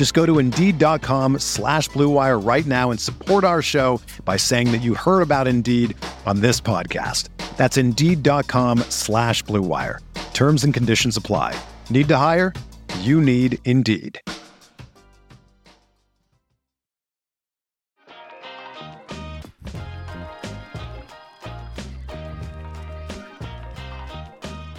[0.00, 4.80] Just go to Indeed.com slash BlueWire right now and support our show by saying that
[4.80, 7.28] you heard about Indeed on this podcast.
[7.58, 9.98] That's Indeed.com slash BlueWire.
[10.32, 11.54] Terms and conditions apply.
[11.90, 12.54] Need to hire?
[13.00, 14.22] You need Indeed.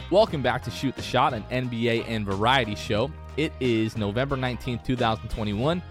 [0.09, 3.11] Welcome back to Shoot the Shot, an NBA and variety show.
[3.37, 5.81] It is November 19th, 2021.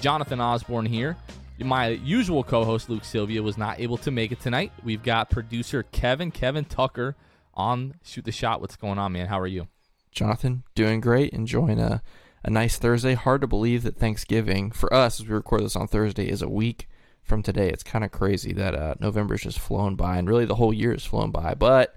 [0.00, 1.16] Jonathan Osborne here.
[1.58, 4.72] My usual co host, Luke Sylvia, was not able to make it tonight.
[4.82, 7.14] We've got producer Kevin, Kevin Tucker,
[7.52, 8.62] on Shoot the Shot.
[8.62, 9.26] What's going on, man?
[9.26, 9.68] How are you?
[10.10, 11.34] Jonathan, doing great.
[11.34, 12.02] Enjoying a,
[12.42, 13.12] a nice Thursday.
[13.12, 16.48] Hard to believe that Thanksgiving, for us, as we record this on Thursday, is a
[16.48, 16.88] week
[17.22, 17.68] from today.
[17.68, 20.92] It's kind of crazy that uh, November's just flown by, and really the whole year
[20.92, 21.52] has flown by.
[21.54, 21.94] But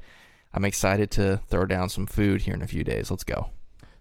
[0.53, 3.09] I'm excited to throw down some food here in a few days.
[3.09, 3.51] Let's go.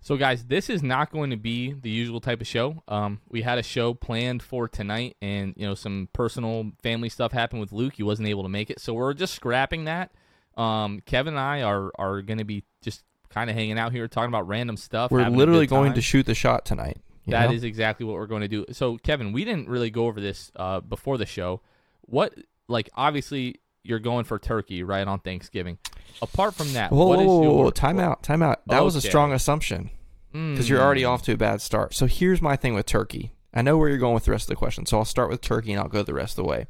[0.00, 2.82] So, guys, this is not going to be the usual type of show.
[2.88, 7.32] Um, we had a show planned for tonight, and you know some personal family stuff
[7.32, 7.94] happened with Luke.
[7.96, 10.12] He wasn't able to make it, so we're just scrapping that.
[10.56, 14.08] Um, Kevin and I are are going to be just kind of hanging out here
[14.08, 15.10] talking about random stuff.
[15.10, 16.98] We're literally going to shoot the shot tonight.
[17.26, 17.56] That know?
[17.56, 18.64] is exactly what we're going to do.
[18.72, 21.60] So, Kevin, we didn't really go over this uh, before the show.
[22.02, 22.34] What,
[22.68, 25.78] like, obviously, you're going for turkey right on Thanksgiving.
[26.20, 28.62] Apart from that, Whoa, what whoa, is whoa, whoa, your time out, time out.
[28.66, 29.90] That was a strong assumption
[30.32, 31.08] because you're already Mm.
[31.10, 31.94] off to a bad start.
[31.94, 33.32] So here's my thing with turkey.
[33.54, 35.40] I know where you're going with the rest of the question, so I'll start with
[35.40, 36.66] turkey and I'll go the rest of the way.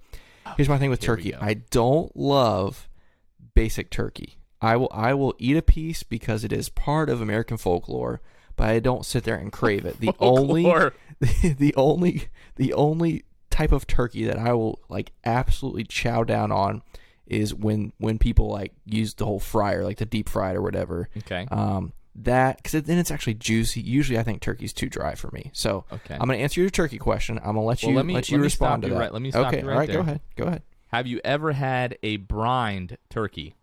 [0.57, 1.35] Here's my thing with Here turkey.
[1.35, 2.89] I don't love
[3.55, 4.39] basic turkey.
[4.61, 8.21] I will I will eat a piece because it is part of American folklore,
[8.57, 10.01] but I don't sit there and crave it.
[10.01, 10.95] The only Folklore.
[11.21, 13.25] the only the only
[13.59, 16.83] type of turkey that I will like absolutely chow down on
[17.27, 21.09] is when when people like use the whole fryer, like the deep fried or whatever.
[21.19, 21.47] Okay.
[21.51, 23.81] Um, that because then it's actually juicy.
[23.81, 25.51] Usually, I think turkey's too dry for me.
[25.53, 26.15] So Okay.
[26.15, 27.39] I'm gonna answer your turkey question.
[27.39, 29.01] I'm gonna let Well, you let me- let you let respond to you that.
[29.01, 29.97] right- let me stop okay, you right all right, there.
[29.97, 30.63] go ahead, go ahead.
[30.89, 33.55] Have you ever had a brined turkey?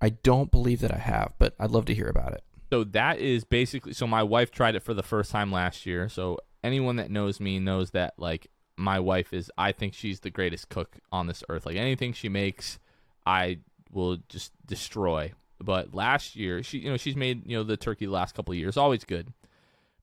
[0.00, 2.42] I don't believe that I have, but I'd love to hear about it.
[2.70, 6.08] So that is basically so my wife tried it for the first time last year.
[6.08, 10.30] So anyone that knows me knows that like my wife is I think she's the
[10.30, 11.66] greatest cook on this earth.
[11.66, 12.78] Like anything she makes,
[13.26, 13.58] I
[13.90, 15.32] will just destroy.
[15.60, 18.52] But last year, she you know, she's made, you know, the turkey the last couple
[18.52, 19.32] of years, always good.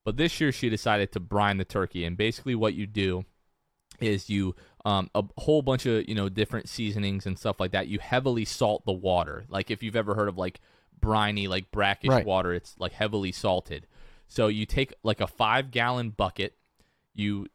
[0.04, 3.24] But this year she decided to brine the turkey and basically what you do
[4.00, 4.54] is you
[4.86, 7.88] um, a whole bunch of you know different seasonings and stuff like that.
[7.88, 9.44] You heavily salt the water.
[9.48, 10.60] Like if you've ever heard of like
[10.98, 12.24] briny, like brackish Right.
[12.24, 13.86] water, it's like heavily salted.
[14.26, 16.56] So you take like a five gallon bucket,
[17.14, 17.48] you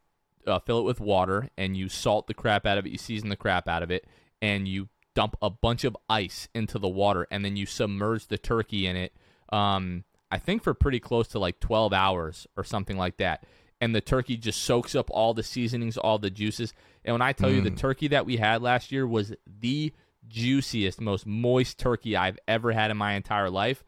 [0.46, 2.92] uh, fill it with water, and you salt the crap out of it.
[2.92, 4.06] You season the crap out of it,
[4.40, 8.38] and you dump a bunch of ice into the water, and then you submerge the
[8.38, 9.14] turkey in it.
[9.50, 13.44] Um, I think for pretty close to like 12 hours or something like that.
[13.80, 16.72] And the turkey just soaks up all the seasonings, all the juices.
[17.04, 19.92] And when I tell you the turkey that we had last year was the
[20.26, 23.84] juiciest, most moist turkey I've ever had in my entire life,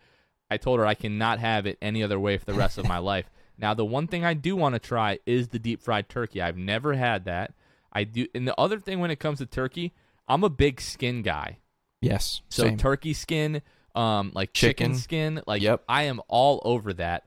[0.51, 2.99] I told her I cannot have it any other way for the rest of my
[3.13, 3.31] life.
[3.59, 6.41] Now, the one thing I do want to try is the deep fried turkey.
[6.41, 7.53] I've never had that.
[7.93, 8.27] I do.
[8.35, 9.93] And the other thing when it comes to turkey,
[10.29, 11.59] I'm a big skin guy.
[12.01, 12.77] Yes, So same.
[12.77, 13.61] turkey skin,
[13.97, 14.99] um, like chicken, Chicken.
[15.01, 15.83] skin, like Yep.
[15.89, 17.25] I am all over that.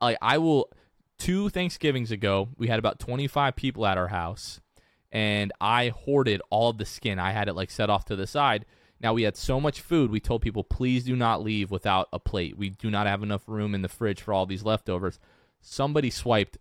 [0.00, 0.70] Like I will.
[1.16, 4.60] Two Thanksgivings ago, we had about 25 people at our house,
[5.12, 7.18] and I hoarded all of the skin.
[7.20, 8.66] I had it like set off to the side.
[9.00, 10.10] Now we had so much food.
[10.10, 12.58] We told people, please do not leave without a plate.
[12.58, 15.18] We do not have enough room in the fridge for all these leftovers.
[15.66, 16.58] Somebody swiped,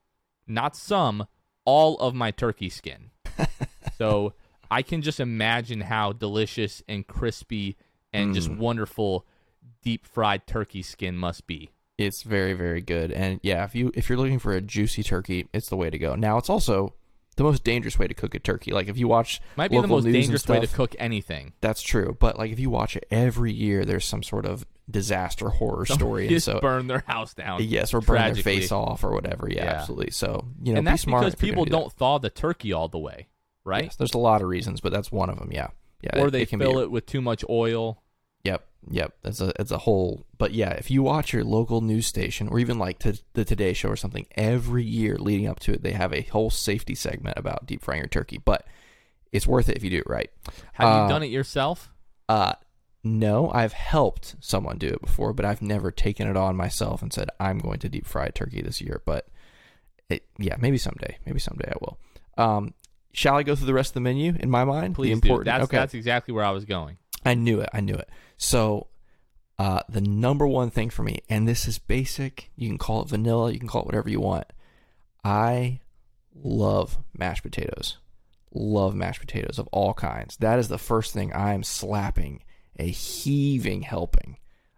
[0.47, 1.27] not some,
[1.65, 3.11] all of my turkey skin.
[3.97, 4.33] so
[4.71, 7.75] I can just imagine how delicious and crispy
[8.13, 8.57] and just Mm.
[8.57, 9.25] wonderful
[9.81, 11.69] deep fried turkey skin must be.
[11.97, 15.47] It's very very good, and yeah, if you if you're looking for a juicy turkey,
[15.53, 16.15] it's the way to go.
[16.15, 16.93] Now it's also
[17.35, 18.71] the most dangerous way to cook a turkey.
[18.71, 21.53] Like if you watch Might be the most dangerous way to cook anything.
[21.61, 25.49] That's true, but like if you watch it every year, there's some sort of disaster
[25.49, 27.63] horror story, and Just so burn their house down.
[27.63, 29.47] yes, or burn their face off or whatever.
[29.49, 29.71] Yeah, Yeah.
[29.71, 30.11] absolutely.
[30.11, 32.87] So you know, and be that's smart because people do don't thaw the turkey all
[32.87, 33.27] the way,
[33.63, 33.85] right?
[33.85, 35.49] Yes, there's a lot of reasons, but that's one of them.
[35.51, 35.69] Yeah,
[36.01, 36.19] yeah.
[36.21, 38.01] or it- they it can fill be, it with too much oil.
[38.43, 39.13] Yep, yep.
[39.23, 40.25] It's a it's a whole.
[40.37, 43.71] But yeah, if you watch your local news station or even like to the Today
[43.71, 47.37] Show or something, every year leading up to it, they have a whole safety segment
[47.37, 48.41] about deep frying your turkey.
[48.43, 48.67] But
[49.31, 50.29] it's worth it if you do it right.
[50.73, 51.89] Have Uh, you done it yourself?
[52.27, 52.53] Uh,
[53.03, 57.11] no, I've helped someone do it before, but I've never taken it on myself and
[57.11, 59.01] said I'm going to deep fry turkey this year.
[59.05, 59.27] But
[60.09, 61.17] it, yeah, maybe someday.
[61.25, 61.99] Maybe someday I will.
[62.37, 62.73] Um,
[63.11, 64.35] shall I go through the rest of the menu?
[64.39, 65.27] In my mind, Please the do.
[65.27, 65.45] important.
[65.45, 65.77] That's okay.
[65.77, 66.97] that's exactly where I was going.
[67.25, 67.69] I knew it.
[67.73, 68.09] I knew it.
[68.37, 68.87] So,
[69.59, 72.51] uh, the number one thing for me, and this is basic.
[72.55, 73.51] You can call it vanilla.
[73.51, 74.47] You can call it whatever you want.
[75.23, 75.81] I
[76.33, 77.97] love mashed potatoes.
[78.53, 80.37] Love mashed potatoes of all kinds.
[80.37, 82.43] That is the first thing I am slapping
[82.77, 84.37] a heaving helping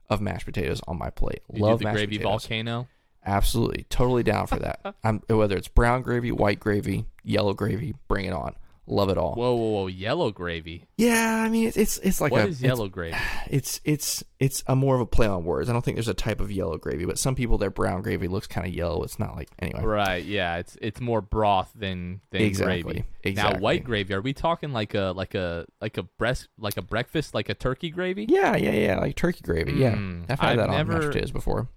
[0.09, 1.42] of mashed potatoes on my plate.
[1.51, 2.44] You love the mashed gravy potatoes.
[2.44, 2.88] volcano.
[3.25, 4.95] Absolutely, totally down for that.
[5.03, 8.56] I'm whether it's brown gravy, white gravy, yellow gravy, bring it on.
[8.88, 9.34] Love it all.
[9.34, 9.88] Whoa, whoa, whoa!
[9.88, 10.86] Yellow gravy.
[10.96, 13.18] Yeah, I mean it's it's, it's like what a is it's- yellow gravy?
[13.50, 15.70] it's it's it's a more of a play on words.
[15.70, 18.28] I don't think there's a type of yellow gravy, but some people their brown gravy
[18.28, 19.02] looks kind of yellow.
[19.04, 19.82] It's not like anyway.
[19.84, 20.24] Right.
[20.24, 20.58] Yeah.
[20.58, 23.04] It's it's more broth than than Exactly, gravy.
[23.24, 23.54] exactly.
[23.56, 24.14] Now white gravy.
[24.14, 27.56] Are we talking like a like a like a breast like a breakfast like a
[27.56, 28.28] turkey gravy?
[28.30, 29.74] Yeah, yeah, yeah, like turkey gravy.
[29.74, 31.70] Yeah, Mm, I've had I've that on never- mashed potatoes before.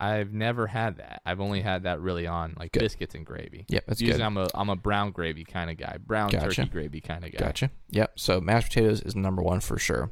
[0.00, 1.20] I've never had that.
[1.26, 2.80] I've only had that really on like Good.
[2.80, 3.66] biscuits and gravy.
[3.68, 4.24] Yep, that's Usually good.
[4.24, 5.98] I'm a I'm a brown gravy kind of guy.
[6.04, 6.54] Brown Gotcha.
[6.54, 7.38] turkey gravy kind of guy.
[7.38, 7.70] Gotcha.
[7.90, 8.12] Yep.
[8.18, 10.10] So mashed potatoes is number one for sure.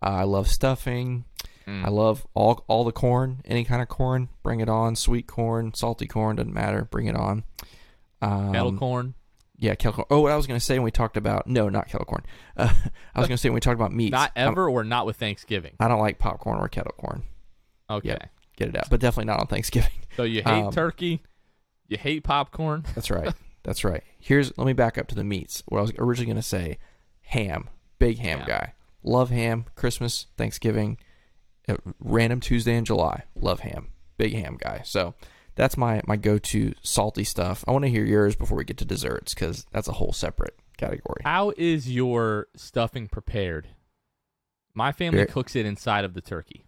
[0.00, 1.24] Uh, I love stuffing.
[1.66, 1.84] Mm.
[1.84, 4.28] I love all all the corn, any kind of corn.
[4.42, 4.94] Bring it on.
[4.94, 6.84] Sweet corn, salty corn, doesn't matter.
[6.84, 7.42] Bring it on.
[8.22, 9.14] Um, Kettle corn.
[9.56, 10.06] Yeah, kettle corn.
[10.10, 12.24] Oh, what I was going to say when we talked about no, not kettle corn.
[12.56, 12.72] Uh,
[13.14, 14.12] I was going to say when we talked about meats.
[14.12, 15.74] Not ever or not with Thanksgiving.
[15.80, 17.22] I don't like popcorn or kettle corn.
[17.88, 18.08] Okay.
[18.08, 18.30] Yep.
[18.56, 19.90] Get it out, but definitely not on Thanksgiving.
[20.16, 21.22] So you hate Um, turkey,
[21.88, 22.84] you hate popcorn.
[22.94, 23.34] That's right.
[23.64, 24.04] That's right.
[24.20, 25.62] Here's let me back up to the meats.
[25.66, 26.78] What I was originally going to say,
[27.22, 27.68] ham,
[27.98, 28.46] big ham Yeah.
[28.46, 28.74] guy.
[29.02, 29.64] Love ham.
[29.74, 30.98] Christmas, Thanksgiving,
[31.68, 33.24] uh, random Tuesday in July.
[33.34, 33.88] Love ham.
[34.18, 34.82] Big ham guy.
[34.84, 35.14] So
[35.56, 37.64] that's my my go to salty stuff.
[37.66, 40.56] I want to hear yours before we get to desserts because that's a whole separate
[40.76, 41.22] category.
[41.24, 43.66] How is your stuffing prepared?
[44.74, 46.66] My family Very- cooks it inside of the turkey.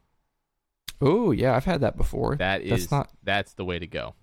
[1.00, 2.36] Oh yeah, I've had that before.
[2.36, 3.10] That is that's not.
[3.22, 4.14] that's the way to go.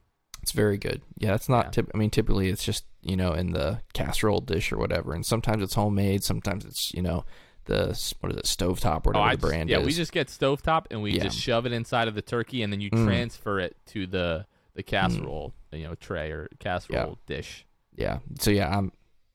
[0.42, 1.02] It's very good.
[1.18, 1.66] Yeah, it's not.
[1.68, 1.72] Yeah.
[1.72, 5.26] Tip, I mean, typically it's just you know in the casserole dish or whatever, and
[5.26, 6.24] sometimes it's homemade.
[6.24, 7.26] Sometimes it's you know
[7.66, 9.86] the what is it stovetop or Oh, whatever I the just- brand yeah, is.
[9.86, 11.24] we just get stovetop and we Yeah.
[11.24, 13.06] just shove it inside of the turkey and then you Mm.
[13.06, 14.46] transfer it to the
[14.76, 17.66] the casserole, you know, tray or casserole dish.
[17.96, 18.18] yeah.
[18.40, 18.92] So yeah, I'm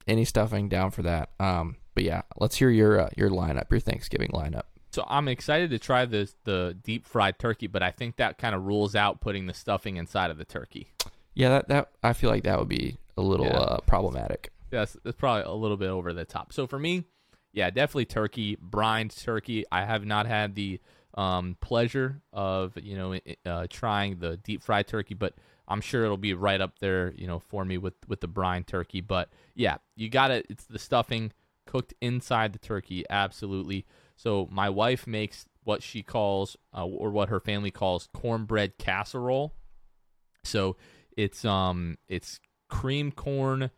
[0.07, 1.31] any stuffing down for that.
[1.39, 4.65] Um, but yeah, let's hear your uh, your lineup, your Thanksgiving lineup.
[4.99, 8.53] So I'm excited to try the the deep fried turkey, but I think that kind
[8.53, 10.89] of rules out putting the stuffing inside of the turkey.
[11.35, 13.59] Yeah, that that I feel like that would be a little Yeah.
[13.59, 14.51] uh, problematic.
[14.71, 16.53] That's it's probably a little bit over the top.
[16.53, 17.05] So for me,
[17.53, 19.65] yeah, definitely turkey, brined turkey.
[19.71, 20.81] I have not had the
[21.15, 25.35] um, pleasure of you know uh, trying the deep fried turkey, but
[25.69, 28.65] I'm sure it'll be right up there, you know, for me with with the brine
[28.65, 29.01] turkey.
[29.01, 31.31] But yeah, you got to It's the stuffing
[31.67, 33.87] cooked inside the turkey, absolutely.
[34.19, 39.55] So my wife makes what she calls, uh, or what her family calls, cornbread casserole.
[40.43, 40.77] So
[41.17, 43.71] it's um it's cream corn,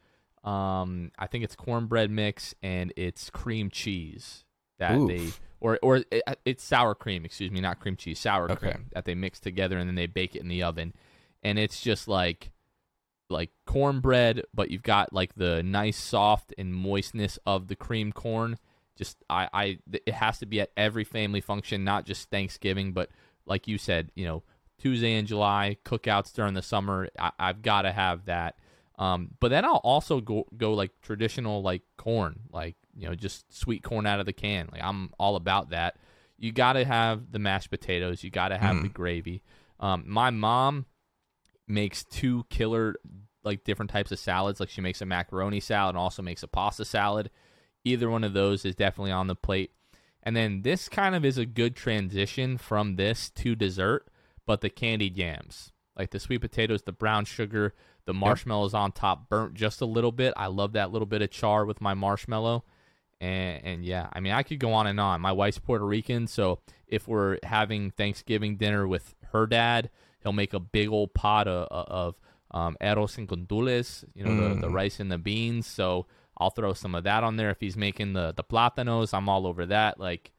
[0.42, 4.44] um I think it's cornbread mix and it's cream cheese
[4.78, 5.08] that Oof.
[5.08, 5.26] they
[5.60, 8.70] or or it, it's sour cream, excuse me, not cream cheese, sour Okay.
[8.72, 10.94] cream that they mix together and then they bake it in the oven,
[11.42, 12.50] and it's just like
[13.28, 18.56] like cornbread, but you've got like the nice soft and moistness of the cream corn.
[19.00, 23.08] Just I I it has to be at every family function, not just Thanksgiving, but
[23.46, 24.42] like you said, you know,
[24.78, 27.08] Tuesday in July, cookouts during the summer.
[27.18, 28.56] I, I've got to have that.
[28.98, 33.50] Um, but then I'll also go go like traditional like corn, like you know, just
[33.50, 34.68] sweet corn out of the can.
[34.70, 35.96] Like I'm all about that.
[36.36, 38.22] You got to have the mashed potatoes.
[38.22, 39.42] You got to have the gravy.
[39.80, 40.84] Um, my mom
[41.66, 42.96] makes two killer
[43.42, 44.60] like different types of salads.
[44.60, 47.30] Like she makes a macaroni salad and also makes a pasta salad.
[47.84, 49.72] Either one of those is definitely on the plate.
[50.22, 54.06] And then this kind of is a good transition from this to dessert,
[54.46, 59.28] but the candied yams, like the sweet potatoes, the brown sugar, the marshmallows on top,
[59.28, 60.34] burnt just a little bit.
[60.36, 62.64] I love that little bit of char with my marshmallow.
[63.20, 65.20] And, and yeah, I mean, I could go on and on.
[65.20, 69.90] My wife's Puerto Rican, so if we're having Thanksgiving dinner with her dad,
[70.22, 72.14] he'll make a big old pot of, of
[72.50, 74.72] um, arroz sin gandules, you know, the, the Mm.
[74.74, 75.66] rice and the beans.
[75.66, 76.06] So
[76.40, 77.50] I'll throw some of that on there.
[77.50, 80.00] If he's making the the plátanos, I'm all over that.
[80.00, 80.32] Like,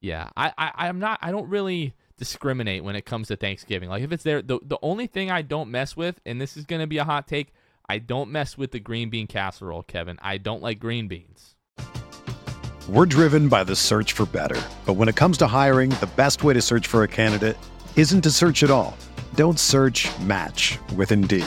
[0.00, 1.18] yeah, I, I I'm not.
[1.20, 3.88] I don't really discriminate when it comes to Thanksgiving.
[3.88, 6.64] Like, if it's there, the the only thing I don't mess with, and this is
[6.64, 7.52] gonna be a hot take,
[7.88, 10.18] I don't mess with the green bean casserole, Kevin.
[10.22, 11.56] I don't like green beans.
[12.88, 14.60] We're driven by the search for better.
[14.86, 17.56] But when it comes to hiring, the best way to search for a candidate
[17.96, 18.96] isn't to search at all.
[19.34, 21.46] Don't search match with Indeed.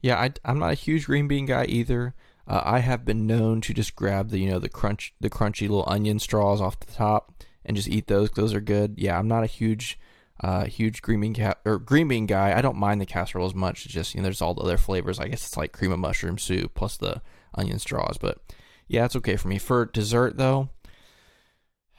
[0.00, 2.14] Yeah, I, I'm not a huge green bean guy either.
[2.46, 5.62] Uh, I have been known to just grab the you know the crunch the crunchy
[5.62, 7.32] little onion straws off the top
[7.64, 8.30] and just eat those.
[8.30, 8.94] Those are good.
[8.96, 9.98] Yeah, I'm not a huge
[10.40, 12.56] uh, huge green bean ca- or green bean guy.
[12.56, 13.84] I don't mind the casserole as much.
[13.84, 15.18] It's just you know there's all the other flavors.
[15.18, 17.20] I guess it's like cream of mushroom soup plus the
[17.54, 18.16] onion straws.
[18.18, 18.38] But
[18.86, 19.58] yeah, it's okay for me.
[19.58, 20.70] For dessert though,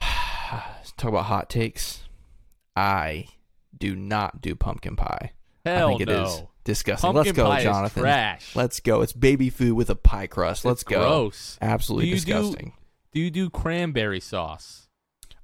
[0.00, 2.04] talk about hot takes.
[2.74, 3.26] I
[3.76, 5.32] do not do pumpkin pie.
[5.64, 6.24] Hell I think it no.
[6.24, 7.12] is disgusting.
[7.12, 8.02] Pumpkin Let's go, pie is Jonathan.
[8.02, 8.56] trash.
[8.56, 9.00] Let's go.
[9.02, 10.64] It's baby food with a pie crust.
[10.64, 11.00] Let's go.
[11.00, 11.58] gross.
[11.60, 12.72] Absolutely Do you do- disgusting.
[13.12, 14.88] Do you do cranberry sauce?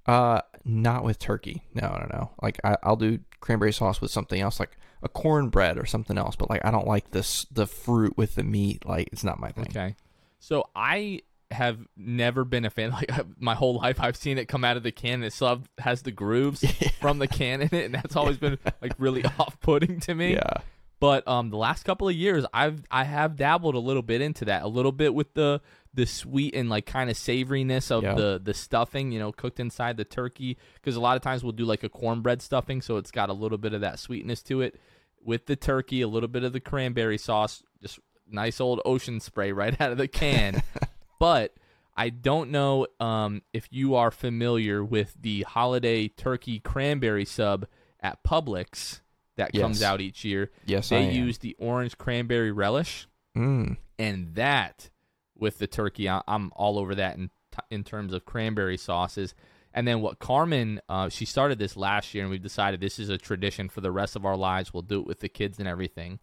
[0.07, 1.65] Uh, not with turkey.
[1.75, 2.31] No, no, no.
[2.41, 6.37] Like I, I'll do cranberry sauce with something else, like a cornbread or something else.
[6.37, 8.87] But like I don't like this the fruit with the meat.
[8.87, 9.67] Like it's not my thing.
[9.71, 9.97] Okay.
[10.39, 12.91] So I have never been a fan.
[12.93, 15.15] Like my whole life, I've seen it come out of the can.
[15.15, 16.65] And it still have- has the grooves
[17.01, 20.35] from the can in it, and that's always been like really off-putting to me.
[20.35, 20.59] Yeah.
[20.99, 24.47] But um, the last couple of years, I've I have dabbled a little bit into
[24.47, 25.61] that, a little bit with the
[25.93, 28.15] the sweet and like kind of savoriness of Yeah.
[28.15, 30.57] the the stuffing, you know, cooked inside the turkey.
[30.75, 33.35] Because a lot of times we'll do like a cornbread stuffing, so it's got a
[33.35, 34.81] little bit of that sweetness to it.
[35.23, 37.99] With the turkey, a little bit of the cranberry sauce, just
[38.29, 40.63] nice old ocean spray right out of the can.
[41.21, 41.55] but
[41.95, 47.67] I don't know um, if you are familiar with the holiday turkey cranberry sub
[48.01, 49.01] at Publix
[49.37, 50.51] that comes out each year.
[50.67, 51.15] Yes, I They am.
[51.15, 53.77] use the orange cranberry relish, Mm.
[53.99, 54.91] and that
[55.37, 59.35] with the turkey, I- I'm all over that in t- in terms of cranberry sauces.
[59.75, 63.11] And then what Carmen, uh, she started this last year, and we've decided this is
[63.11, 64.73] a tradition for the rest of our lives.
[64.73, 66.19] We'll do it with the kids and everything.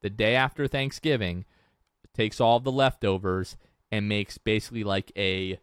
[0.00, 1.44] The day after Thanksgiving,
[2.14, 3.56] takes all the leftovers
[3.92, 5.60] and makes basically like a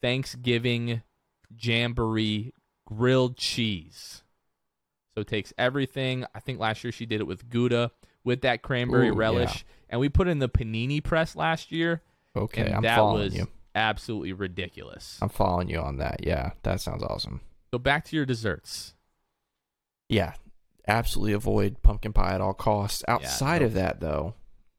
[0.00, 1.02] Thanksgiving
[1.56, 2.52] jamboree
[2.86, 4.23] grilled cheese.
[5.14, 6.24] So it takes everything.
[6.34, 7.92] I think last year she did it with Gouda
[8.24, 12.02] with that cranberry Ooh, relish, and we put in the panini press last year,
[12.34, 13.48] Okay, and I'm that following was you.
[13.74, 15.18] absolutely ridiculous.
[15.20, 16.20] I'm following you on that.
[16.24, 17.42] Yeah, that sounds awesome.
[17.70, 18.94] So back to your desserts.
[20.08, 20.34] Yeah,
[20.88, 23.04] absolutely avoid pumpkin pie at all costs.
[23.06, 23.66] Outside no.
[23.66, 24.34] of that, though,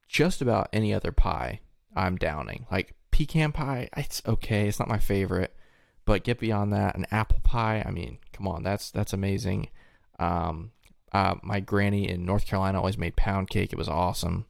[0.08, 1.60] just about any other pie,
[1.96, 2.66] I'm downing.
[2.72, 4.68] Like pecan pie, it's okay.
[4.68, 5.56] It's not my favorite,
[6.04, 7.84] but get beyond that, an apple pie.
[7.86, 9.70] I mean, come on, that's that's amazing.
[10.20, 10.72] Um,
[11.12, 13.72] uh, my granny in North Carolina always made pound cake.
[13.72, 14.46] It was awesome.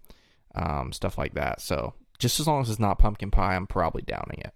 [0.55, 1.62] Um, stuff like that.
[1.62, 4.53] So just as long as it's not pumpkin pie, I'm probably downing it.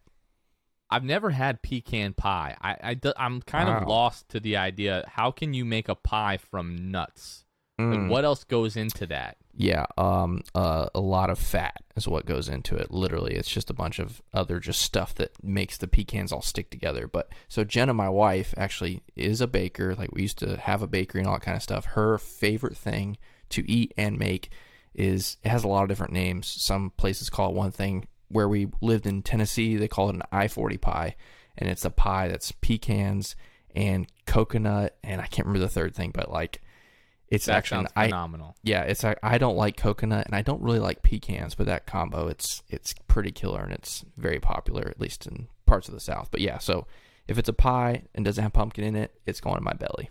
[0.90, 2.56] I've never had pecan pie.
[2.62, 5.06] I, I, I'm kind of lost to the idea.
[5.08, 7.46] How can you make a pie from nuts?
[7.80, 8.02] Mm.
[8.02, 9.38] Like what else goes into that?
[9.56, 12.92] Yeah, um, uh, a lot of fat is what goes into it.
[12.92, 16.70] Literally, it's just a bunch of other just stuff that makes the pecans all stick
[16.70, 17.08] together.
[17.08, 19.96] But so Jenna, my wife, actually is a baker.
[19.96, 21.86] Like we used to have a bakery and all that kind of stuff.
[21.86, 23.18] Her favorite thing
[23.50, 24.50] to eat and make
[24.94, 26.48] is it has a lot of different names.
[26.48, 28.08] Some places call it one thing.
[28.28, 31.16] Where we lived in Tennessee, they call it an I forty pie,
[31.58, 33.36] and it's a pie that's pecans
[33.76, 36.62] and coconut, and I can't remember the third thing, but like
[37.32, 38.56] it's That actually sounds I phenomenal.
[38.64, 41.86] yeah, it's I I don't like coconut and I don't really like pecans, but that
[41.86, 46.00] combo it's it's pretty killer and it's very popular at least in parts of the
[46.00, 46.30] South.
[46.32, 46.88] But yeah, so
[47.28, 50.10] if it's a pie and doesn't have pumpkin in it, it's going in my belly.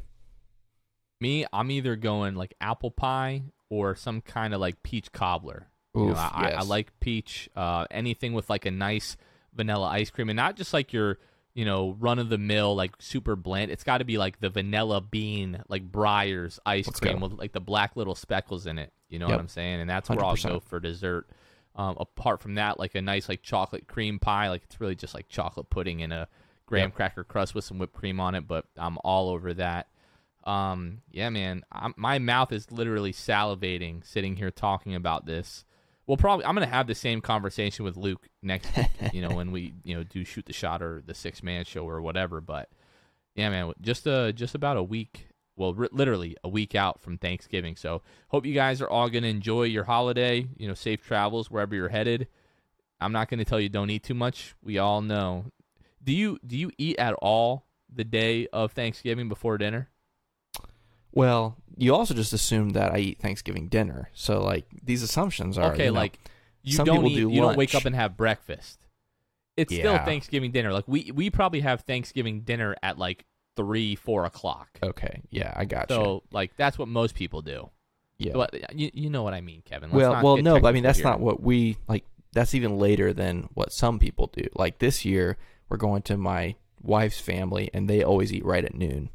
[1.20, 5.66] Me, I'm either going like apple pie or some kind of like peach cobbler.
[5.94, 7.50] You know, Oof, I, I- I like peach.
[7.56, 9.16] Uh, anything with like a nice
[9.52, 11.18] vanilla ice cream, and not just like your
[11.58, 13.72] you know run of the mill like super bland.
[13.72, 17.26] It's got to be like the vanilla bean like Breyers ice Let's cream go.
[17.26, 18.92] with like the black little speckles in it.
[19.08, 19.34] You know Yep.
[19.34, 19.80] what I'm saying?
[19.80, 21.26] And that's where i will go for dessert.
[21.74, 25.14] Um, apart from that, like a nice like chocolate cream pie, like it's really just
[25.14, 26.28] like chocolate pudding in a
[26.66, 26.94] graham Yep.
[26.94, 28.46] cracker crust with some whipped cream on it.
[28.46, 29.88] But I'm all over that.
[30.44, 35.64] Um, yeah, man, I'm, my mouth is literally salivating sitting here talking about this.
[36.08, 38.86] Well, probably I'm gonna have the same conversation with Luke next week.
[39.12, 41.86] you know, when we you know do shoot the shot or the Sixth Man Show
[41.86, 42.40] or whatever.
[42.40, 42.70] But
[43.34, 45.28] yeah, man, just uh just about a week.
[45.54, 47.76] Well, ri literally a week out from Thanksgiving.
[47.76, 50.48] So hope you guys are all gonna enjoy your holiday.
[50.56, 52.26] You know, safe travels wherever you're headed.
[53.02, 54.54] I'm not gonna tell you don't eat too much.
[54.62, 55.52] We all know.
[56.02, 59.90] Do you do you eat at all the day of Thanksgiving before dinner?
[61.12, 64.10] Well, you also just assumed that I eat Thanksgiving dinner.
[64.14, 66.18] So like these assumptions are okay, you know, like
[66.62, 68.78] you some don't people eat, do you don't wake up and have breakfast.
[69.56, 70.72] It's still Thanksgiving dinner.
[70.72, 73.24] Like we we probably have Thanksgiving dinner at like
[73.56, 74.68] three four o'clock.
[74.82, 75.96] okay, yeah, I got you.
[75.96, 77.70] So like that's what most people do.
[78.18, 78.32] Yeah.
[78.34, 79.90] But you, you know what I mean, Kevin.
[79.90, 81.06] Let's well, well, no, but I mean that's here.
[81.06, 82.04] not what we like.
[82.32, 84.44] That's even later than what some people do.
[84.54, 85.36] Like this year,
[85.68, 89.10] we're going to my wife's family, and they always eat right at noon.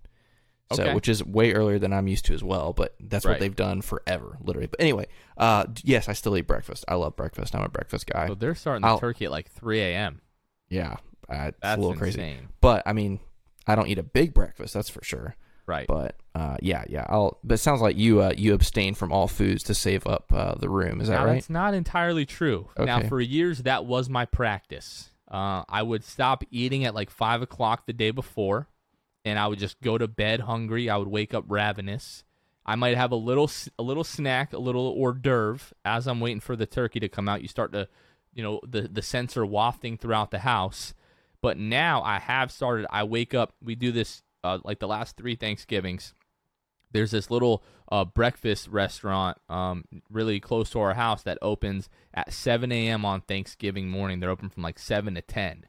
[0.72, 0.96] So, Okay.
[0.96, 2.74] which is way earlier than I'm used to as well.
[2.74, 4.68] But that's what they've done forever, literally.
[4.68, 5.06] But anyway,
[5.38, 6.86] uh, yes, I still eat breakfast.
[6.88, 7.54] I love breakfast.
[7.54, 8.28] I'm a breakfast guy.
[8.28, 10.22] So they're starting the I'll- turkey at like three a.m.
[10.70, 10.96] yeah,
[11.30, 12.20] uh, it's That's a little crazy.
[12.22, 12.48] insane.
[12.62, 13.20] But I mean,
[13.68, 14.74] I don't eat a big breakfast.
[14.74, 15.36] That's for sure.
[15.66, 15.88] Right.
[15.88, 17.06] But uh, yeah, yeah.
[17.08, 17.40] I'll.
[17.44, 20.56] But it sounds like you uh, you abstain from all foods to save up uh,
[20.56, 21.00] the room.
[21.02, 21.34] Is that now, right?
[21.36, 22.70] That's not entirely true.
[22.78, 25.10] Now, for years, that was my practice.
[25.32, 28.68] Uh, I would stop eating at like five o'clock the day before,
[29.26, 30.90] and I would just go to bed hungry.
[30.90, 32.24] I would wake up ravenous.
[32.66, 36.40] I might have a little a little snack, a little hors d'oeuvre as I'm waiting
[36.40, 37.42] for the turkey to come out.
[37.42, 37.88] You start to,
[38.34, 40.94] you know, the the sensor wafting throughout the house.
[41.42, 42.88] But now I have started.
[42.90, 43.54] I wake up.
[43.62, 46.14] We do this uh, like the last three Thanksgivings
[46.94, 52.32] there's this little uh, breakfast restaurant um, really close to our house that opens at
[52.32, 53.04] 7 a.m.
[53.04, 54.20] on Thanksgiving morning.
[54.20, 55.66] They're open from like 7 to 10.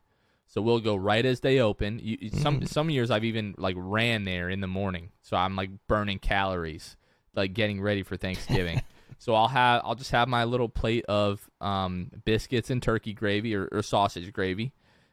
[0.54, 1.98] So we'll go right as they open.
[2.00, 2.68] You, some Mm.
[2.68, 6.96] some years I've even like ran there in the morning, so I'm like burning calories,
[7.34, 8.80] like getting ready for Thanksgiving.
[9.18, 13.56] so I'll have I'll just have my little plate of um, biscuits and turkey gravy
[13.56, 14.72] or, or sausage gravy,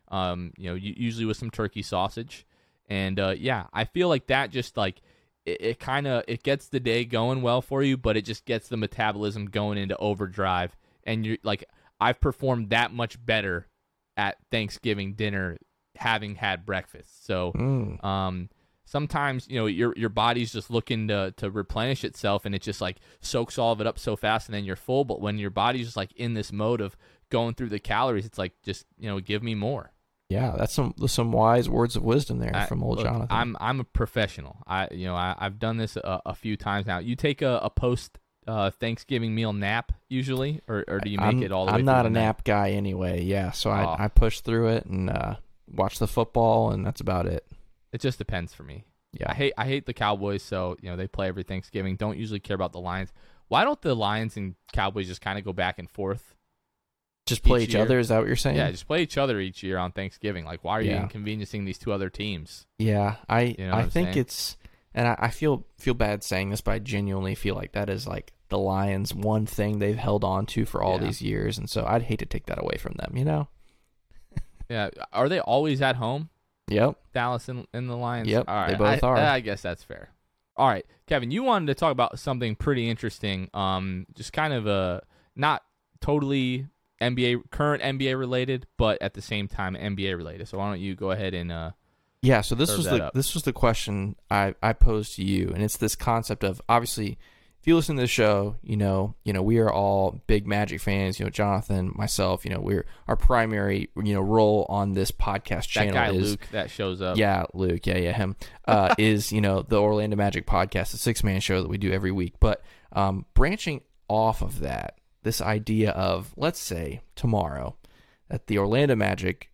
[0.10, 2.46] um, you know, usually with some turkey sausage,
[2.88, 5.02] and uh, yeah, I feel like that just like
[5.48, 8.46] it, it kind of it gets the day going well for you, but it just
[8.46, 11.64] gets the metabolism going into overdrive, and you're like
[12.00, 13.66] I've performed that much better
[14.18, 15.58] at Thanksgiving dinner
[15.96, 17.26] having had breakfast.
[17.26, 18.04] So Mm.
[18.04, 18.50] um,
[18.86, 22.82] sometimes you know your your body's just looking to to replenish itself, and it just
[22.82, 25.06] like soaks all of it up so fast, and then you're full.
[25.06, 26.96] But when your body's just like in this mode of
[27.30, 29.92] going through the calories, it's like just you know give me more.
[30.30, 33.28] Yeah, that's some some wise words of wisdom there I- from old look, Jonathan.
[33.32, 34.58] I'm I'm a professional.
[34.66, 37.00] I you know I, I've done this a, a few times now.
[37.00, 41.28] You take a, a post uh, Thanksgiving meal nap usually, or, or do you make
[41.36, 41.84] I'm, it all the I'm way?
[41.84, 42.22] not a the night?
[42.22, 43.24] nap guy anyway.
[43.24, 43.96] Yeah, so I Oh.
[44.00, 45.36] I push through it and uh,
[45.72, 47.46] watch the football, and that's about it.
[47.94, 48.86] It just depends for me.
[49.14, 51.96] Yeah, I hate I hate the Cowboys, so you know they play every Thanksgiving.
[51.98, 53.12] Don't usually care about the Lions.
[53.50, 56.36] Why don't the Lions and Cowboys just kind of go back and forth?
[57.28, 58.00] just play each each other.
[58.00, 58.58] Is that what you're saying?
[58.58, 60.44] Yeah, just play each other each year on Thanksgiving.
[60.44, 62.66] Like, why are you inconveniencing these two other teams?
[62.80, 64.18] Yeah, I You know I think saying?
[64.18, 64.58] it's
[64.94, 68.08] and I, I feel feel bad saying this, but I genuinely feel like that is
[68.08, 71.08] like the Lions' one thing they've held on to for all Yeah.
[71.08, 73.16] these years, and so I'd hate to take that away from them.
[73.16, 73.48] You know?
[74.70, 76.30] Yeah, are they always at home?
[76.70, 76.96] Yep.
[77.14, 78.30] Dallas and, and the Lions.
[78.30, 79.18] Yep, All they both I, are.
[79.18, 80.12] I guess that's fair.
[80.56, 83.50] All right, Kevin, you wanted to talk about something pretty interesting.
[83.54, 85.02] Um, just kind of a
[85.36, 85.64] not
[86.00, 86.68] totally
[87.02, 90.48] NBA current NBA related, but at the same time NBA related.
[90.48, 91.72] So why don't you go ahead and uh,
[92.22, 93.14] Yeah, so this was the up.
[93.14, 97.18] this was the question I, I posed to you, and it's this concept of obviously,
[97.60, 100.82] if you listen to the show, you know, you know, we are all big Magic
[100.82, 101.20] fans.
[101.20, 105.48] You know, Jonathan, myself, you know, we're our primary, you know, role on this podcast
[105.48, 107.18] that channel guy is Luke that shows up?
[107.18, 108.36] yeah, Luke, yeah, yeah, him
[108.68, 111.92] uh, is you know the Orlando Magic podcast, the Sixth Man Show that we do
[111.92, 112.36] every week.
[112.40, 117.78] But um, branching off of that, this idea of let's say tomorrow
[118.30, 119.51] that the Orlando Magic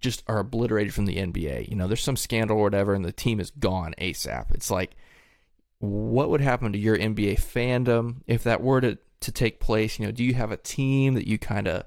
[0.00, 1.68] just are obliterated from the NBA.
[1.68, 4.54] You know, there's some scandal or whatever, and the team is gone ASAP.
[4.54, 4.96] It's like,
[5.78, 9.98] what would happen to your NBA fandom if that were to, to take place?
[9.98, 11.84] You know, do you have a team that you kind of,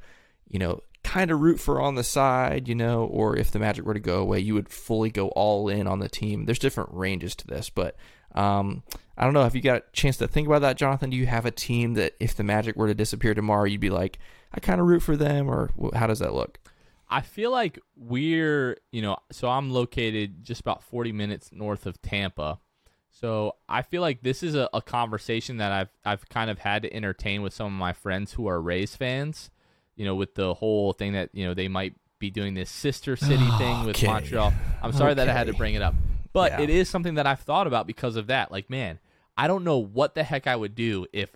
[0.47, 3.85] you know, kind of root for on the side, you know, or if the Magic
[3.85, 6.45] were to go away, you would fully go all in on the team.
[6.45, 7.95] There's different ranges to this, but
[8.33, 8.83] um,
[9.17, 9.43] I don't know.
[9.43, 11.09] Have you got a chance to think about that, Jonathan?
[11.09, 13.89] Do you have a team that if the Magic were to disappear tomorrow, you'd be
[13.89, 14.17] like,
[14.53, 16.59] I kind of root for them, or how does that look?
[17.13, 22.01] I feel like we're, you know, so I'm located just about 40 minutes north of
[22.01, 22.59] Tampa.
[23.11, 26.81] So I feel like this is a, a conversation that I've I've kind of had
[26.81, 29.51] to entertain with some of my friends who are Rays fans.
[29.95, 33.15] You know, with the whole thing that you know they might be doing this sister
[33.15, 34.07] city thing with Okay.
[34.07, 34.51] Montreal.
[34.81, 35.93] I'm sorry that I had to bring it up,
[36.33, 36.61] but Yeah.
[36.61, 38.51] it is something that I've thought about because of that.
[38.51, 38.97] Like, man,
[39.37, 41.29] I don't know what the heck I would do if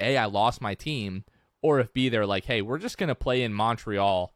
[0.00, 1.24] a I lost my team,
[1.60, 4.32] or if b they're like, hey, we're just gonna play in Montreal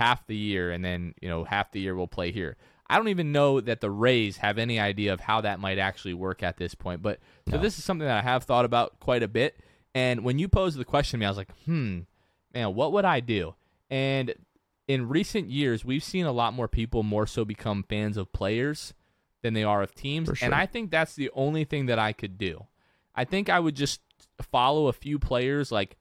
[0.00, 2.56] half the year and then you know half the year we'll play here.
[2.88, 6.14] I don't even know that the Rays have any idea of how that might actually
[6.14, 7.02] work at this point.
[7.02, 7.62] But so No.
[7.62, 9.60] this is something that I have thought about quite a bit.
[9.94, 12.00] And when you posed the question to me, I was like, hmm,
[12.52, 13.54] man, what would I do?
[13.90, 14.34] And
[14.88, 18.92] in recent years, we've seen a lot more people more so become fans of players
[19.42, 20.26] than they are of teams.
[20.26, 20.36] Sure.
[20.46, 22.66] And I think that's the only thing that I could do.
[23.14, 24.00] I think I would just
[24.50, 25.96] follow a few players like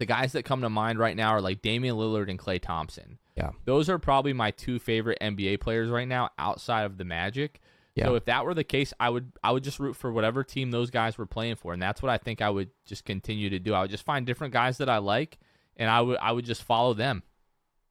[0.00, 3.18] the guys that come to mind right now are like Damian Lillard and Klay Thompson.
[3.36, 3.50] Yeah.
[3.66, 7.60] Those are probably my two favorite NBA players right now outside of the Magic.
[7.94, 8.06] Yeah.
[8.06, 10.70] So if that were the case, I would I would just root for whatever team
[10.70, 13.58] those guys were playing for, and that's what I think I would just continue to
[13.58, 13.74] do.
[13.74, 15.38] I would just find different guys that I like,
[15.76, 17.22] and I would I would just follow them.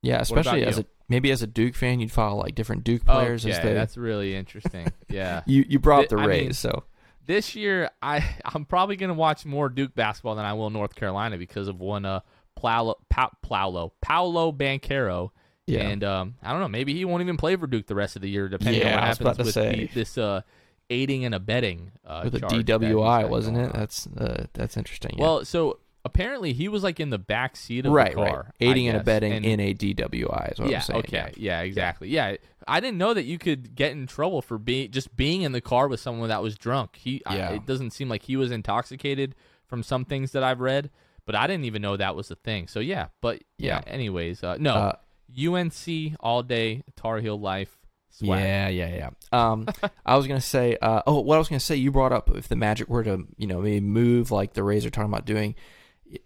[0.02, 0.84] Yeah, especially as you?
[0.84, 3.74] a maybe as a Duke fan, you'd follow like different Duke players okay, as they.
[3.74, 4.92] that's really interesting.
[5.10, 5.44] yeah.
[5.46, 6.86] you you brought the I Rays, mean, so
[7.26, 11.38] This year, I I'm probably gonna watch more Duke basketball than I will North Carolina
[11.38, 12.22] because of one uh
[12.56, 15.32] Paolo pa- Paolo Paolo Banchero.
[15.68, 18.16] yeah, And um, I don't know, maybe he won't even play for Duke the rest
[18.16, 19.86] of the year, depending on what happens with say.
[19.94, 20.42] the, this uh,
[20.90, 23.72] aiding and abetting uh, with a charge that he's DWI, wasn't it?
[23.74, 25.12] That's uh, that's interesting.
[25.16, 25.24] yeah.
[25.24, 28.54] Well, so apparently he was like in the back seat of right, the car, right,
[28.60, 31.00] aiding and abetting and- in a DWI is what yeah, I'm saying.
[31.00, 31.62] okay, yeah.
[31.62, 32.10] exactly.
[32.10, 32.36] Yeah.
[32.70, 35.62] I didn't know that you could get in trouble for being just being in the
[35.62, 36.96] car with someone that was drunk.
[36.98, 39.36] He, I- it doesn't seem like he was intoxicated
[39.68, 40.90] from some things that I've read,
[41.26, 42.68] but I didn't even know that was a thing.
[42.68, 43.82] So yeah, but yeah.
[43.86, 43.92] Yeah.
[43.94, 44.96] Anyways, uh, no, Uh,
[45.38, 47.76] UNC all day Tar Heel life.
[48.12, 48.40] Swag.
[48.42, 49.10] Yeah, yeah, yeah.
[49.32, 49.68] Um,
[50.06, 52.48] I was gonna say, uh, oh, what I was gonna say, you brought up if
[52.48, 55.54] the Magic were to, you know, maybe move like the Rays are talking about doing.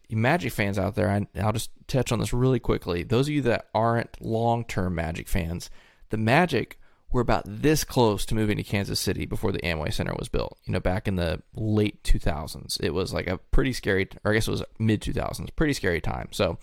[0.09, 3.03] Magic fans out there, and I'll just touch on this really quickly.
[3.03, 5.69] Those of you that aren't long-term Magic fans,
[6.09, 6.79] the Magic
[7.11, 10.57] were about this close to moving to Kansas City before the Amway Center was built.
[10.65, 14.35] You know, back in the late 2000s, it was like a pretty scary, or I
[14.35, 16.29] guess it was mid 2000s, pretty scary time.
[16.31, 16.57] So.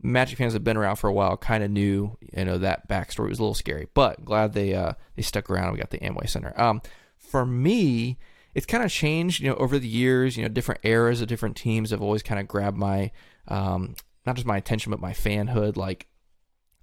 [0.00, 3.30] Magic fans have been around for a while, kind of knew, you know, that backstory
[3.30, 5.72] was a little scary, but glad they uh they stuck around.
[5.72, 6.54] We got the Amway Center.
[6.54, 6.82] Um,
[7.16, 8.16] for me,
[8.54, 10.36] it's kind of changed, you know, over the years.
[10.36, 13.12] You know, different eras of different teams have always kind of grabbed my,
[13.46, 13.94] um,
[14.26, 15.76] not just my attention, but my fanhood.
[15.76, 16.06] Like,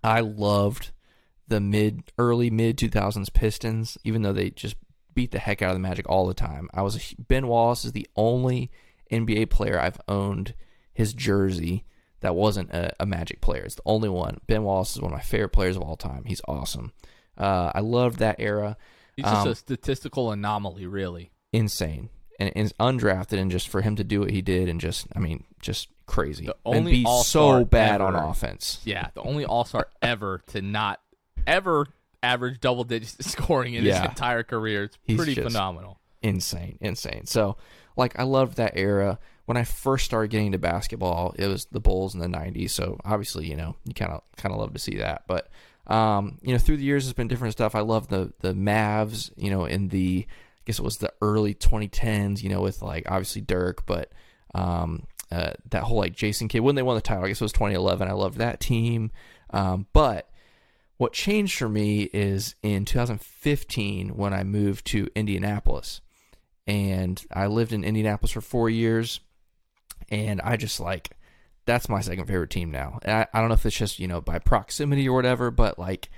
[0.04, 0.91] I loved
[1.48, 4.76] the mid, early mid two thousands Pistons, even though they just
[5.14, 6.70] beat the heck out of the Magic all the time.
[6.74, 8.72] I was a, Ben Wallace is the only
[9.12, 10.54] NBA player I've owned
[10.94, 11.86] his jersey
[12.22, 13.64] that wasn't a, a Magic player.
[13.64, 14.40] It's the only one.
[14.48, 16.24] Ben Wallace is one of my favorite players of all time.
[16.26, 16.92] He's awesome.
[17.38, 18.78] Uh, I loved that era.
[19.16, 21.32] He's just Um, a statistical anomaly, really.
[21.54, 25.08] Insane and, and undrafted, and just for him to do what he did, and just
[25.16, 26.46] I mean, just crazy.
[26.46, 28.82] The and only be all-star so bad on offense.
[28.84, 31.00] Yeah, the only All Star ever to not
[31.48, 31.88] ever
[32.24, 34.02] average double digit scoring in Yeah.
[34.02, 34.84] his entire career.
[34.86, 36.00] It's He's pretty phenomenal.
[36.22, 37.26] insane, insane.
[37.26, 37.58] So,
[37.96, 39.20] like, I loved that era.
[39.46, 42.72] When I first started getting into basketball, it was the Bulls in the '90s.
[42.72, 45.26] So obviously, you know, you kind of kind of love to see that.
[45.28, 45.50] But
[45.86, 47.76] um, you know, through the years, it's been different stuff.
[47.76, 49.32] I love the the Mavs.
[49.38, 52.42] You know, in the I guess it was the early 2010s.
[52.42, 54.12] You know, with like obviously Dirk, but
[54.56, 57.26] um, uh, that whole like Jason Kidd when they won the title.
[57.26, 58.08] I guess it was 2011.
[58.08, 59.12] I loved that team.
[59.52, 60.28] Um, but
[60.98, 66.02] what changed for me is in 2015 when I moved to Indianapolis.
[66.68, 69.20] And I lived in Indianapolis for four years.
[70.10, 71.12] And I just like,
[71.66, 73.00] that's my second favorite team now.
[73.06, 76.10] I, I don't know if it's just, you know, by proximity or whatever, but like,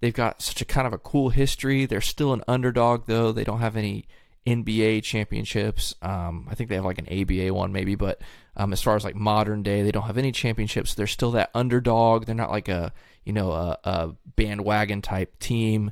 [0.00, 1.86] they've got such a kind of a cool history.
[1.86, 3.32] They're still an underdog, though.
[3.32, 4.06] They don't have any
[4.46, 5.94] NBA championships.
[6.02, 8.20] Um, I think they have like an ABA one, maybe, but
[8.56, 10.94] um, as far as like modern day, they don't have any championships.
[10.94, 12.26] They're still that underdog.
[12.26, 12.92] They're not like a
[13.26, 15.90] you know a, a bandwagon type team.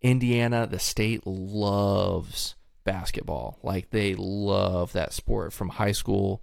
[0.00, 3.58] Indiana, the state loves basketball.
[3.62, 6.42] Like they love that sport from high school,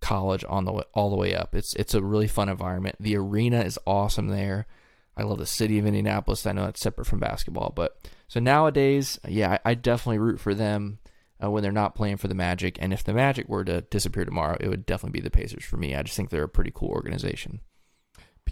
[0.00, 1.54] college on the all the way up.
[1.54, 2.96] It's it's a really fun environment.
[2.98, 4.66] The arena is awesome there.
[5.14, 6.46] I love the city of Indianapolis.
[6.46, 10.54] I know that's separate from basketball, but so nowadays, yeah, I, I definitely root for
[10.54, 11.00] them
[11.42, 12.78] uh, when they're not playing for the Magic.
[12.80, 15.76] And if the Magic were to disappear tomorrow, it would definitely be the Pacers for
[15.76, 15.94] me.
[15.94, 17.60] I just think they're a pretty cool organization.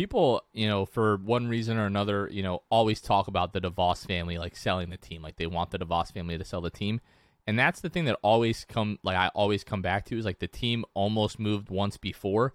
[0.00, 4.06] People, you know, for one reason or another, you know, always talk about the DeVos
[4.06, 7.02] family like selling the team, like they want the DeVos family to sell the team.
[7.46, 10.38] And that's the thing that always come like I always come back to is like
[10.38, 12.54] the team almost moved once before.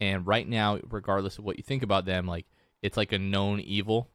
[0.00, 2.46] And right now regardless of what you think about them like
[2.80, 4.08] it's like a known evil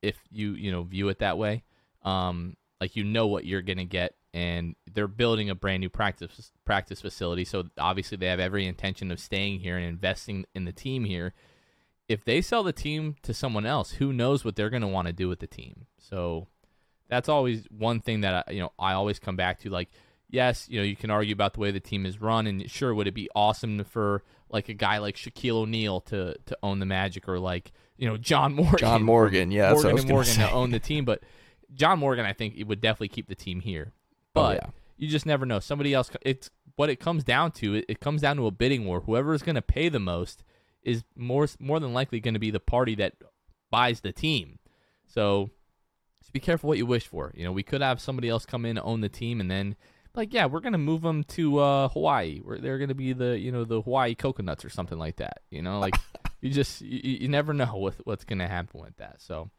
[0.00, 1.64] if you you know view it that way.
[2.04, 5.90] Um like you know what you're going to get and they're building a brand new
[5.90, 7.44] practice practice facility.
[7.44, 11.34] So obviously they have every intention of staying here and investing in the team here
[12.08, 15.06] if they sell the team to someone else who knows what they're going to want
[15.06, 16.46] to do with the team so
[17.08, 19.90] that's always one thing that I, you know I always come back to like
[20.30, 22.94] yes you know you can argue about the way the team is run and sure
[22.94, 26.86] would it be awesome for like a guy like Shaquille O'Neal to to own the
[26.86, 28.78] Magic or like you know John Morgan.
[28.78, 31.22] John Morgan, yeah, Morgan and Morgan to own the team, but
[31.72, 33.92] John Morgan, I think, it would definitely keep the team here.
[33.92, 34.70] Oh, but oh, yeah.
[34.96, 35.60] you just never know.
[35.60, 36.10] Somebody else.
[36.22, 37.74] It's what it comes down to.
[37.74, 39.00] It, it comes down to a bidding war.
[39.00, 40.44] Whoever is going to pay the most
[40.82, 43.14] is more more than likely going to be the party that
[43.70, 44.58] buys the team.
[45.06, 45.50] So
[46.20, 47.32] just be careful what you wish for.
[47.34, 49.76] You know, we could have somebody else come in own the team, and then
[50.14, 52.40] like, yeah, we're gonna move them to uh, Hawaii.
[52.40, 55.40] Where they're gonna be the you know the Hawaii coconuts or something like that.
[55.50, 55.94] You know, like
[56.40, 59.22] you just you, you never know what what's gonna happen with that.
[59.22, 59.50] So,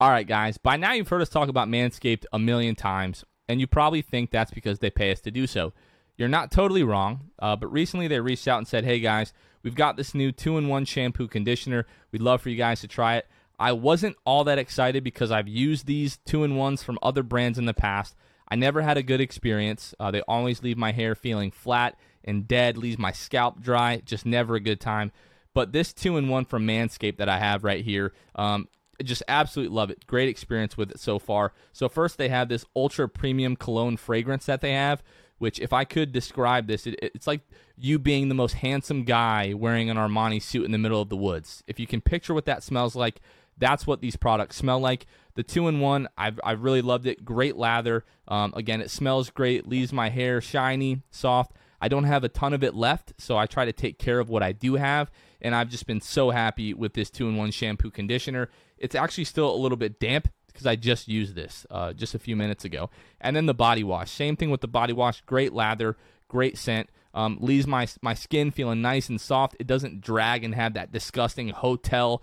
[0.00, 0.56] all right, guys.
[0.56, 4.30] By now you've heard us talk about Manscaped a million times, and you probably think
[4.30, 5.72] that's because they pay us to do so.
[6.16, 9.74] You're not totally wrong, uh, but recently they reached out and said, "Hey guys, we've
[9.74, 11.86] got this new two-in-one shampoo conditioner.
[12.12, 13.26] We'd love for you guys to try it."
[13.58, 17.74] I wasn't all that excited because I've used these two-in-ones from other brands in the
[17.74, 18.14] past.
[18.48, 19.94] I never had a good experience.
[19.98, 24.00] Uh, they always leave my hair feeling flat and dead, leaves my scalp dry.
[24.04, 25.12] Just never a good time.
[25.54, 28.68] But this two in one from Manscaped that I have right here, um,
[29.02, 30.06] just absolutely love it.
[30.06, 31.52] Great experience with it so far.
[31.72, 35.02] So first, they have this ultra premium cologne fragrance that they have.
[35.38, 37.42] Which, if I could describe this, it, it's like
[37.76, 41.16] you being the most handsome guy wearing an Armani suit in the middle of the
[41.16, 41.62] woods.
[41.66, 43.20] If you can picture what that smells like,
[43.56, 45.06] that's what these products smell like.
[45.34, 47.24] The two in one, I've, I've really loved it.
[47.24, 48.04] Great lather.
[48.26, 51.52] Um, again, it smells great, leaves my hair shiny, soft.
[51.80, 54.28] I don't have a ton of it left, so I try to take care of
[54.28, 55.10] what I do have.
[55.40, 58.48] And I've just been so happy with this two in one shampoo conditioner.
[58.76, 62.18] It's actually still a little bit damp because I just used this uh, just a
[62.18, 62.90] few minutes ago.
[63.20, 64.10] And then the body wash.
[64.10, 65.20] Same thing with the body wash.
[65.20, 66.90] Great lather, great scent.
[67.14, 69.54] Um, leaves my my skin feeling nice and soft.
[69.60, 72.22] It doesn't drag and have that disgusting hotel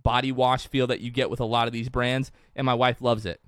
[0.00, 3.02] body wash feel that you get with a lot of these brands, and my wife
[3.02, 3.40] loves it.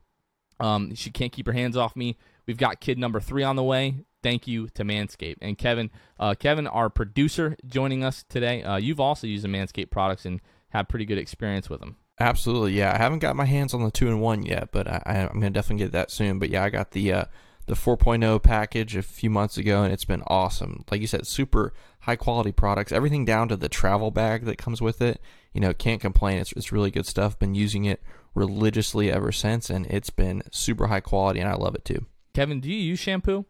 [0.59, 2.19] Um, she can't keep her hands off me.
[2.47, 4.05] We've got kid number three on the way.
[4.23, 5.91] Thank you to Manscaped and Kevin.
[6.19, 8.63] Uh, Kevin, our producer, joining us today.
[8.63, 11.97] Uh, you've also used the Manscaped products and had pretty good experience with them.
[12.21, 12.93] Absolutely, yeah.
[12.93, 15.51] I haven't got my hands on the two in one yet, but I, am gonna
[15.51, 16.39] definitely get that soon.
[16.39, 17.25] But yeah, I got the uh,
[17.67, 20.85] the 4.0 package a few months ago, and it's been awesome.
[20.91, 22.93] Like you said, super high quality products.
[22.93, 25.21] Everything down to the travel bag that comes with it.
[25.55, 26.39] You know, can't complain.
[26.39, 27.39] It's it's really good stuff.
[27.39, 28.03] Been using it
[28.35, 32.05] religiously ever since, and it's been super high quality, and I love it too.
[32.35, 33.47] Kevin, do you use shampoo?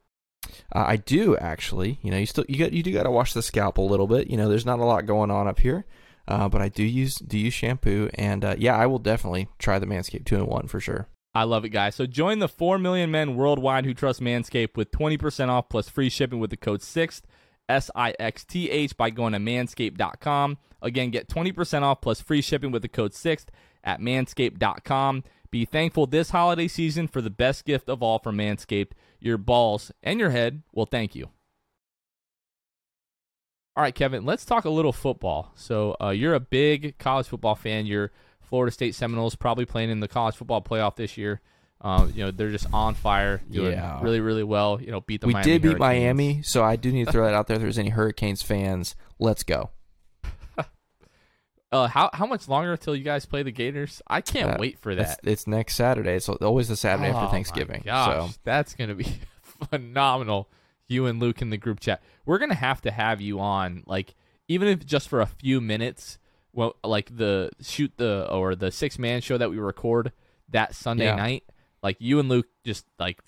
[0.73, 1.99] Uh, I do actually.
[2.03, 4.07] You know, you still you got you do got to wash the scalp a little
[4.07, 4.31] bit.
[4.31, 5.85] You know, there's not a lot going on up here,
[6.31, 9.79] uh, but I do use do use shampoo, and uh, yeah, I will definitely try
[9.79, 11.09] the Manscaped two in one for sure.
[11.35, 11.95] I love it, guys.
[11.95, 16.11] So join the 4 million men worldwide who trust Manscaped with 20% off plus free
[16.11, 17.23] shipping with the code SIXTH,
[17.69, 20.59] S I X T H, by going to manscaped.com.
[20.83, 23.47] Again, get 20% off plus free shipping with the code SIXTH
[23.85, 25.25] at manscaped.com.
[25.51, 28.93] Be thankful this holiday season for the best gift of all from Manscaped.
[29.19, 31.31] Your balls and your head will thank you.
[33.77, 35.53] All right, Kevin, let's talk a little football.
[35.55, 37.87] So, uh, you're a big college football fan.
[37.87, 41.41] You're Florida State Seminoles probably playing in the college football playoff this year.
[41.83, 44.01] Um, you know they're just on fire, doing yeah.
[44.03, 44.79] really, really well.
[44.81, 45.81] You know, beat the we Miami did beat Hurricanes.
[45.81, 47.57] Miami, so I do need to throw that out there.
[47.57, 49.71] If there's any Hurricanes fans, let's go.
[51.73, 54.03] uh, how how much longer until you guys play the Gators?
[54.07, 55.21] I can't uh, wait for that.
[55.23, 56.13] It's, it's, next Saturday.
[56.13, 57.83] It's always the Saturday oh, after Thanksgiving.
[57.87, 59.07] gosh, so that's gonna be
[59.71, 60.51] phenomenal.
[60.91, 62.03] You and Luke in the group chat.
[62.27, 64.15] We're gonna have to have you on, like
[64.49, 66.19] even if just for a few minutes
[66.53, 70.13] well, like the shoot the or the Sixth Man Show that we record
[70.51, 71.15] that Sunday yeah.
[71.15, 71.45] night,
[71.83, 73.21] like you and Luke just like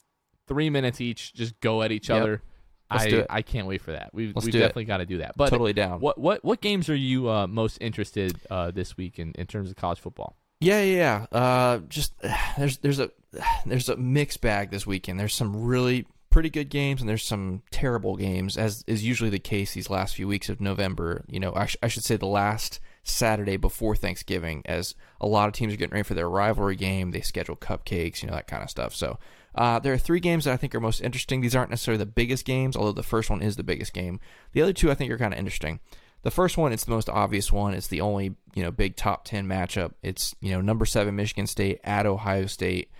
[0.48, 2.22] three minutes each, just go at each yep.
[2.22, 2.42] other.
[2.90, 4.10] Let's I I can't wait for that.
[4.12, 5.36] We've we definitely got to do that.
[5.36, 6.00] But totally down.
[6.00, 9.70] What what what games are you uh, most interested uh, this week in, in terms
[9.70, 10.36] of college football?
[10.60, 11.26] Yeah, yeah.
[11.32, 12.14] Uh, just
[12.58, 13.10] there's there's a
[13.66, 15.18] there's a mixed bag this weekend.
[15.18, 19.38] There's some really pretty good games and there's some terrible games, as is usually the
[19.38, 21.24] case these last few weeks of November.
[21.28, 25.48] You know, I, sh- I should say the last Saturday before Thanksgiving, as a lot
[25.48, 27.10] of teams are getting ready for their rivalry game.
[27.10, 28.94] They schedule cupcakes, you know, that kind of stuff.
[28.94, 29.18] So
[29.54, 31.40] uh, there are three games that I think are most interesting.
[31.40, 34.18] These aren't necessarily the biggest games, although the first one is the biggest game.
[34.52, 35.80] The other two I think are kind of interesting.
[36.22, 37.74] The first one, it's the most obvious one.
[37.74, 39.92] It's the only you know big top ten matchup.
[40.02, 42.91] It's you know number seven Michigan State at Ohio State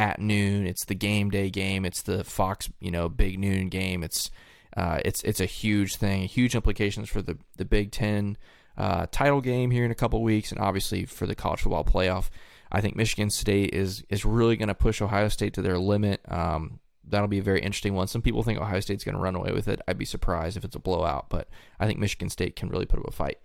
[0.00, 0.66] at noon.
[0.66, 1.84] It's the game day game.
[1.84, 4.02] It's the Fox you know big noon game.
[4.02, 4.30] It's
[4.74, 8.38] uh, it's it's a huge thing, huge implications for the the Big Ten
[8.78, 12.30] uh, title game here in a couple weeks, and obviously for the college football playoff.
[12.72, 16.22] I think Michigan State is is really going to push Ohio State to their limit.
[16.28, 18.06] Um, that'll be a very interesting one.
[18.06, 19.82] Some people think Ohio State's going to run away with it.
[19.86, 23.00] I'd be surprised if it's a blowout, but I think Michigan State can really put
[23.00, 23.38] up a fight.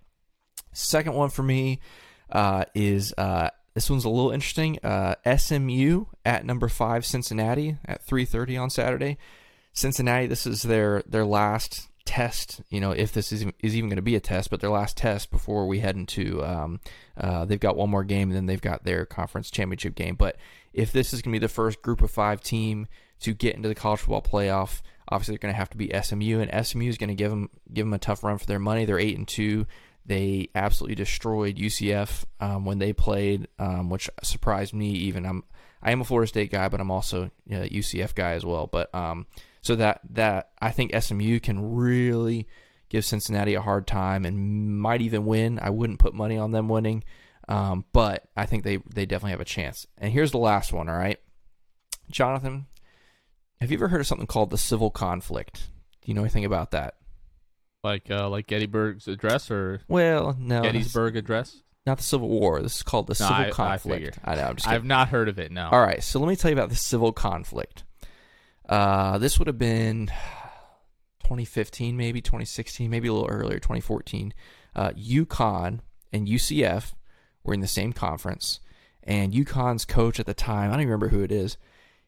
[0.71, 1.81] Second one for me
[2.29, 4.79] uh, is uh, this one's a little interesting.
[4.83, 9.17] Uh, SMU at number five Cincinnati at 3:30 on Saturday.
[9.73, 12.61] Cincinnati, this is their their last test.
[12.69, 14.95] You know, if this is is even going to be a test, but their last
[14.97, 16.43] test before we head into.
[16.43, 16.79] Um,
[17.17, 20.15] uh, they've got one more game, and then they've got their conference championship game.
[20.15, 20.37] But
[20.73, 22.87] if this is going to be the first Group of Five team
[23.21, 24.81] to get into the college football playoff.
[25.09, 27.49] Obviously, they're going to have to be SMU, and SMU is going to give them
[27.71, 28.85] give them a tough run for their money.
[28.85, 29.67] They're eight and two.
[30.05, 34.91] They absolutely destroyed UCF um, when they played, um, which surprised me.
[34.91, 35.43] Even I'm
[35.81, 38.67] I am a Florida State guy, but I'm also a UCF guy as well.
[38.67, 39.27] But um,
[39.61, 42.47] so that that I think SMU can really
[42.89, 45.59] give Cincinnati a hard time and might even win.
[45.59, 47.03] I wouldn't put money on them winning,
[47.47, 49.87] um, but I think they they definitely have a chance.
[49.97, 50.87] And here's the last one.
[50.87, 51.19] All right,
[52.11, 52.67] Jonathan,
[53.59, 55.69] have you ever heard of something called the civil conflict?
[56.01, 56.95] Do you know anything about that?
[57.85, 60.63] Like uh, like Gettysburg's address or Well, no.
[60.63, 61.61] Gettysburg address?
[61.85, 62.61] Not the Civil War.
[62.63, 63.95] This is called the No, civil I- I conflict.
[63.95, 64.17] figured.
[64.25, 64.41] I, know.
[64.43, 65.51] I'm just I've not heard of it.
[65.51, 65.69] No.
[65.71, 66.01] All right.
[66.03, 67.83] So let me tell you about the civil conflict.
[68.67, 70.07] Uh, this would have been
[71.23, 74.33] 2015, maybe 2016, maybe a little earlier, 2014.
[74.75, 75.79] Uh, UConn
[76.11, 76.93] and UCF
[77.43, 78.59] were in the same conference,
[79.03, 81.57] and UConn's coach at the time, I don't even remember who it is,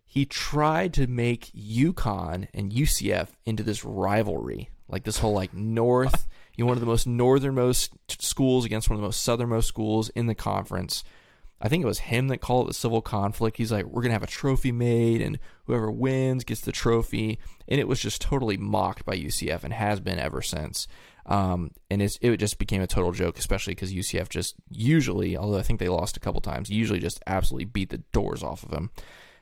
[0.05, 6.27] he tried to make UConn and UCF into this rivalry, like this whole like North,
[6.55, 10.09] you know, one of the most northernmost schools against one of the most southernmost schools
[10.09, 11.03] in the conference.
[11.59, 13.57] I think it was him that called it the civil conflict.
[13.57, 17.39] He's like, we're gonna have a trophy made, and whoever wins gets the trophy.
[17.67, 20.87] And it was just totally mocked by UCF and has been ever since.
[21.25, 25.57] Um, and it's, it just became a total joke, especially because UCF just usually, although
[25.57, 28.69] I think they lost a couple times, usually just absolutely beat the doors off of
[28.69, 28.91] them,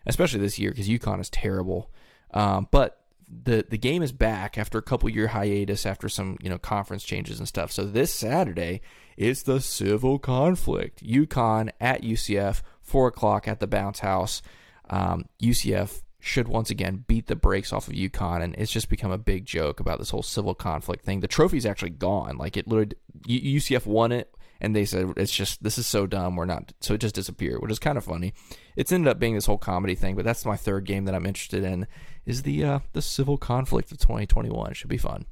[0.07, 1.91] especially this year because UConn is terrible.
[2.33, 6.49] Um, but the the game is back after a couple year hiatus after some you
[6.49, 7.71] know conference changes and stuff.
[7.71, 8.81] So this Saturday
[9.17, 11.03] it's the civil conflict.
[11.03, 14.41] UConn at UCF, four o'clock at the Bounce House.
[14.89, 19.11] Um, UCF should once again beat the brakes off of UConn, and it's just become
[19.11, 21.19] a big joke about this whole civil conflict thing.
[21.19, 22.37] The trophy's actually gone.
[22.37, 22.95] Like it literally,
[23.27, 26.35] UCF won it, and they said it's just this is so dumb.
[26.35, 28.33] We're not, so it just disappeared, which is kind of funny.
[28.75, 31.25] It's ended up being this whole comedy thing, but that's my third game that I'm
[31.25, 31.87] interested in.
[32.25, 34.71] Is the uh, the civil conflict of 2021?
[34.71, 35.25] It should be fun.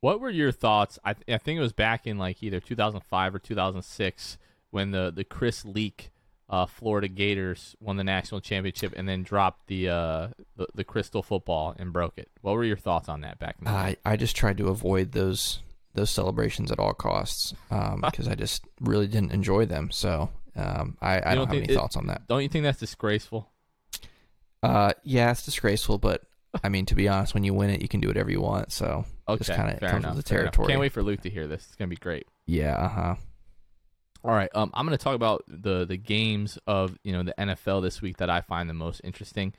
[0.00, 0.98] What were your thoughts?
[1.04, 4.38] I, th- I think it was back in like either 2005 or 2006
[4.70, 6.10] when the the Chris Leak
[6.50, 11.22] uh, Florida Gators won the national championship and then dropped the, uh, the the crystal
[11.22, 12.28] football and broke it.
[12.42, 13.72] What were your thoughts on that back Then?
[13.72, 15.60] I, I just tried to avoid those
[15.94, 17.54] those celebrations at all costs
[18.02, 19.90] because I just really didn't enjoy them.
[19.92, 22.26] So um, I, I don't, don't have any it- thoughts on that.
[22.28, 23.48] Don't you think that's disgraceful?
[24.64, 26.22] Uh, yeah, it's disgraceful, but
[26.62, 28.72] I mean, to be honest, when you win it, you can do whatever you want.
[28.72, 30.16] So Okay, just kind of comes enough.
[30.16, 30.68] with the territory.
[30.68, 31.64] Can't wait for Luke to hear this.
[31.66, 32.26] It's gonna be great.
[32.46, 33.14] Yeah, uh huh.
[34.24, 37.34] All right, um, I'm going to talk about the the games of you know the
[37.38, 39.52] NFL this week that I find the most interesting.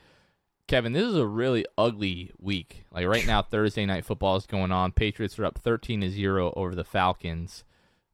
[0.68, 2.86] Kevin, this is a really ugly week.
[2.92, 4.92] Like right now, Thursday night football is going on.
[4.92, 7.64] Patriots are up 13 to zero over the Falcons,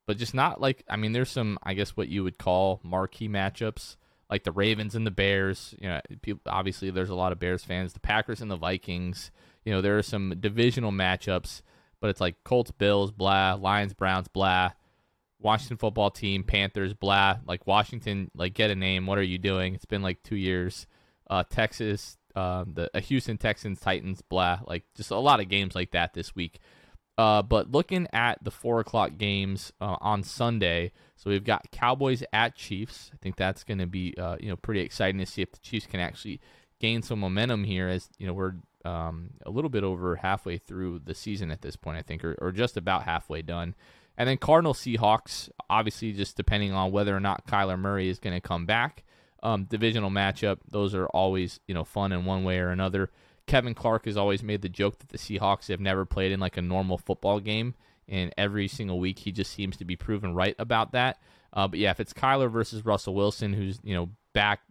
[0.05, 3.29] but just not like I mean, there's some I guess what you would call marquee
[3.29, 3.95] matchups
[4.31, 5.75] like the Ravens and the Bears.
[5.79, 7.93] You know, people, obviously there's a lot of Bears fans.
[7.93, 9.29] The Packers and the Vikings.
[9.65, 11.61] You know, there are some divisional matchups,
[11.99, 14.71] but it's like Colts, Bills, blah, Lions, Browns, blah.
[15.39, 17.39] Washington football team, Panthers, blah.
[17.45, 19.05] Like Washington, like get a name.
[19.05, 19.75] What are you doing?
[19.75, 20.87] It's been like two years.
[21.29, 24.59] Uh, Texas, uh, the uh, Houston Texans, Titans, blah.
[24.65, 26.59] Like just a lot of games like that this week.
[27.21, 32.23] Uh, but looking at the four o'clock games uh, on Sunday, so we've got Cowboys
[32.33, 33.11] at Chiefs.
[33.13, 35.59] I think that's going to be uh, you know pretty exciting to see if the
[35.59, 36.41] Chiefs can actually
[36.79, 37.87] gain some momentum here.
[37.87, 38.55] As you know, we're
[38.85, 42.35] um, a little bit over halfway through the season at this point, I think, or,
[42.41, 43.75] or just about halfway done.
[44.17, 48.35] And then Cardinal Seahawks, obviously, just depending on whether or not Kyler Murray is going
[48.35, 49.03] to come back.
[49.43, 53.11] Um, divisional matchup; those are always you know fun in one way or another.
[53.51, 56.55] Kevin Clark has always made the joke that the Seahawks have never played in like
[56.55, 57.73] a normal football game,
[58.07, 61.19] and every single week he just seems to be proven right about that.
[61.51, 64.61] Uh, but yeah, if it's Kyler versus Russell Wilson, who's you know back,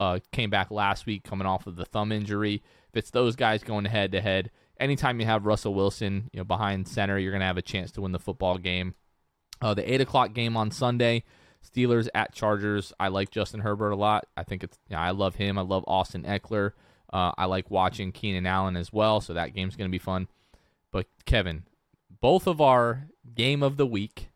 [0.00, 3.62] uh, came back last week coming off of the thumb injury, if it's those guys
[3.62, 7.44] going head to head, anytime you have Russell Wilson, you know behind center, you're gonna
[7.44, 8.94] have a chance to win the football game.
[9.60, 11.24] Uh, the eight o'clock game on Sunday,
[11.62, 12.94] Steelers at Chargers.
[12.98, 14.28] I like Justin Herbert a lot.
[14.34, 15.58] I think it's you know, I love him.
[15.58, 16.72] I love Austin Ekeler.
[17.12, 20.28] Uh, I like watching Keenan Allen as well, so that game's going to be fun.
[20.92, 21.64] But Kevin,
[22.20, 24.28] both of our game of the week,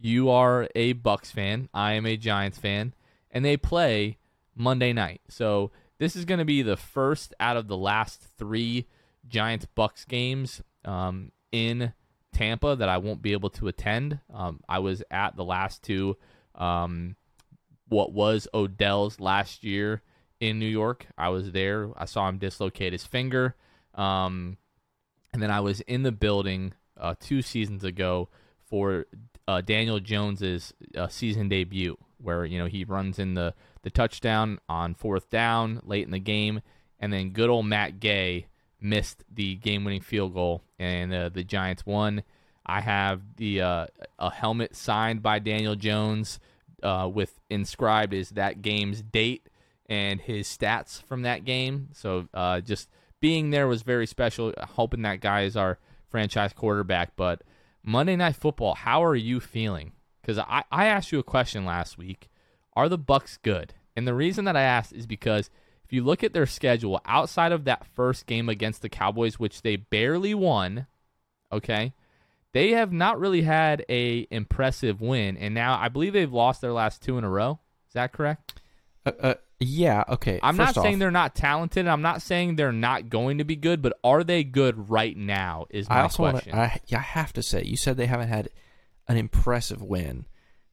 [0.00, 2.94] you are a Bucks fan, I am a Giants fan,
[3.30, 4.18] and they play
[4.54, 5.20] Monday night.
[5.28, 8.86] So this is going to be the first out of the last three
[9.28, 11.92] Giants Bucks games um, in
[12.32, 14.20] Tampa that I won't be able to attend.
[14.32, 16.16] Um, I was at the last two,
[16.54, 17.16] um,
[17.88, 20.02] what was Odell's last year
[20.40, 21.06] in New York.
[21.16, 21.90] I was there.
[21.96, 23.54] I saw him dislocate his finger.
[23.94, 24.58] Um,
[25.32, 28.28] and then I was in the building uh, two seasons ago
[28.64, 29.06] for
[29.48, 34.58] uh, Daniel Jones's uh, season debut, where you know he runs in the the touchdown
[34.68, 36.62] on fourth down late in the game,
[36.98, 38.46] and then good old Matt Gay
[38.80, 42.22] missed the game-winning field goal, and uh, the Giants won.
[42.64, 43.86] I have the uh,
[44.18, 46.40] a helmet signed by Daniel Jones
[46.82, 49.48] uh, with inscribed is that game's date
[49.88, 51.88] and his stats from that game.
[51.92, 52.88] So uh, just
[53.20, 54.52] being there was very special.
[54.58, 55.78] Hoping that guy is our
[56.08, 57.16] franchise quarterback.
[57.16, 57.42] But
[57.82, 59.92] Monday Night Football, how are you feeling?
[60.20, 62.28] Because I, I asked you a question last week.
[62.74, 63.74] Are the Bucks good?
[63.94, 65.50] And the reason that I asked is because
[65.84, 69.62] if you look at their schedule outside of that first game against the Cowboys, which
[69.62, 70.86] they barely won,
[71.52, 71.94] okay,
[72.52, 75.36] they have not really had a impressive win.
[75.36, 77.60] And now I believe they've lost their last two in a row.
[77.86, 78.60] Is that correct?
[79.04, 80.38] Uh, uh, yeah, okay.
[80.42, 81.86] I'm First not saying they're not talented.
[81.86, 85.66] I'm not saying they're not going to be good, but are they good right now?
[85.70, 86.54] Is my I also want question.
[86.54, 88.50] I, I have to say, you said they haven't had
[89.08, 90.26] an impressive win.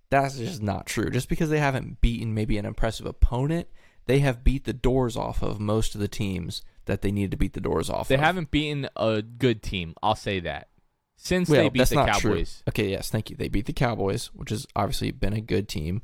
[0.09, 1.09] That's just not true.
[1.09, 3.67] Just because they haven't beaten maybe an impressive opponent,
[4.05, 7.37] they have beat the doors off of most of the teams that they needed to
[7.37, 8.09] beat the doors off.
[8.09, 8.21] they of.
[8.21, 9.95] haven't beaten a good team.
[10.03, 10.67] I'll say that
[11.15, 12.61] since Well, they beat the Cowboys.
[12.65, 12.71] true.
[12.71, 13.37] Okay, yes, thank you.
[13.37, 16.01] They beat the Cowboys, which has obviously been a good team,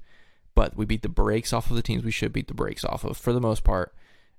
[0.60, 3.06] but we beat the brakes off of the teams we should beat the brakes off
[3.06, 3.96] of for the most part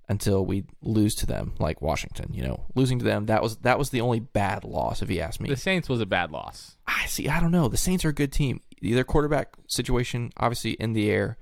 [0.07, 2.31] until we lose to them, like Washington.
[2.35, 5.21] You know, losing to them that was that was the only bad loss, if you
[5.21, 5.49] ask me.
[5.49, 6.77] The Saints was a bad loss.
[6.87, 7.27] I see.
[7.31, 7.69] I don't know.
[7.69, 8.61] The Saints are a good team.
[8.83, 11.39] Their quarterback situation, obviously in the air,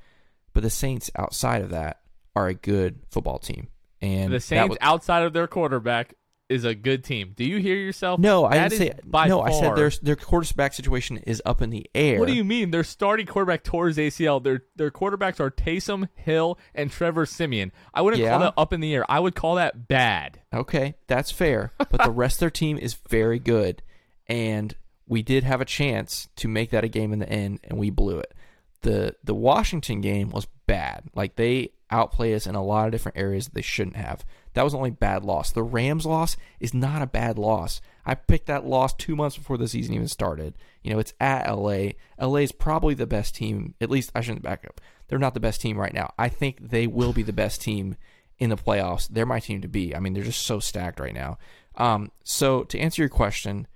[0.53, 1.99] but the Saints outside of that
[2.37, 3.67] are a good football team.
[4.01, 6.15] And The Saints was- outside of their quarterback
[6.49, 7.33] is a good team.
[7.37, 8.19] Do you hear yourself?
[8.21, 9.01] no, I That didn't say.
[9.05, 12.19] by no, I said their their quarterback situation is up in the air.
[12.19, 12.71] What do you mean?
[12.71, 14.43] Their starting quarterback tore his ACL.
[14.43, 17.71] Their their quarterbacks are Taysom Hill and Trevor Siemian.
[17.93, 18.31] I wouldn't Yeah.
[18.31, 19.05] call that up in the air.
[19.11, 20.41] I would call that bad.
[20.55, 21.73] Okay, that's fair.
[21.79, 23.83] But the rest of their team is very good.
[24.27, 24.75] And
[25.07, 27.91] we did have a chance to make that a game in the end, and we
[27.91, 28.35] blew it.
[28.83, 31.05] The the Washington game was bad.
[31.15, 34.25] Like they outplayed us in a lot of different areas that they shouldn't have.
[34.55, 35.51] That was only bad loss.
[35.51, 37.81] The Rams loss is not a bad loss.
[38.05, 40.55] I picked that loss two months before the season even started.
[40.83, 41.91] You know, it's at LA.
[42.21, 43.75] LA is probably the best team.
[43.81, 44.81] At least I shouldn't back up.
[45.09, 46.13] They're not the best team right now.
[46.19, 47.97] I think they will be the best team
[48.39, 49.09] in the playoffs.
[49.09, 49.95] They're my team to be.
[49.95, 51.39] I mean, they're just so stacked right now.
[51.75, 53.67] Um, so to answer your question,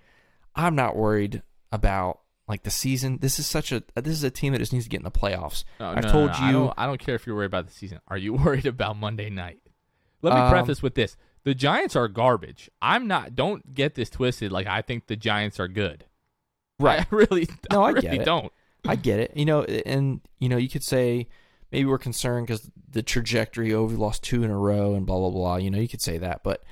[0.54, 3.18] I'm not worried about like the season.
[3.20, 5.10] This is such a this is a team that just needs to get in the
[5.10, 5.64] playoffs.
[5.80, 6.44] No, I've no, told no, you.
[6.44, 8.00] I don't, I don't care if you're worried about the season.
[8.08, 9.60] Are you worried about Monday night?
[10.22, 12.70] Let me Um, preface with this: the Giants are garbage.
[12.80, 13.34] I'm not.
[13.34, 14.52] Don't get this twisted.
[14.52, 16.04] Like I think the Giants are good.
[16.78, 17.00] Right.
[17.00, 17.48] I really.
[17.70, 18.24] No, I really get it.
[18.24, 18.52] don't.
[18.86, 19.36] I get it.
[19.36, 21.28] You know, and you know, you could say
[21.70, 23.72] maybe we're concerned because the trajectory.
[23.72, 25.56] Oh, we lost two in a row and blah blah blah.
[25.56, 26.62] You know, you could say that, but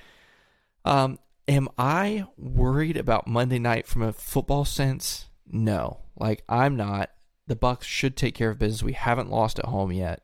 [0.85, 1.19] um,
[1.49, 5.27] am I worried about Monday night from a football sense?
[5.51, 7.11] No, like I'm not.
[7.47, 8.83] The Bucks should take care of business.
[8.83, 10.23] We haven't lost at home yet.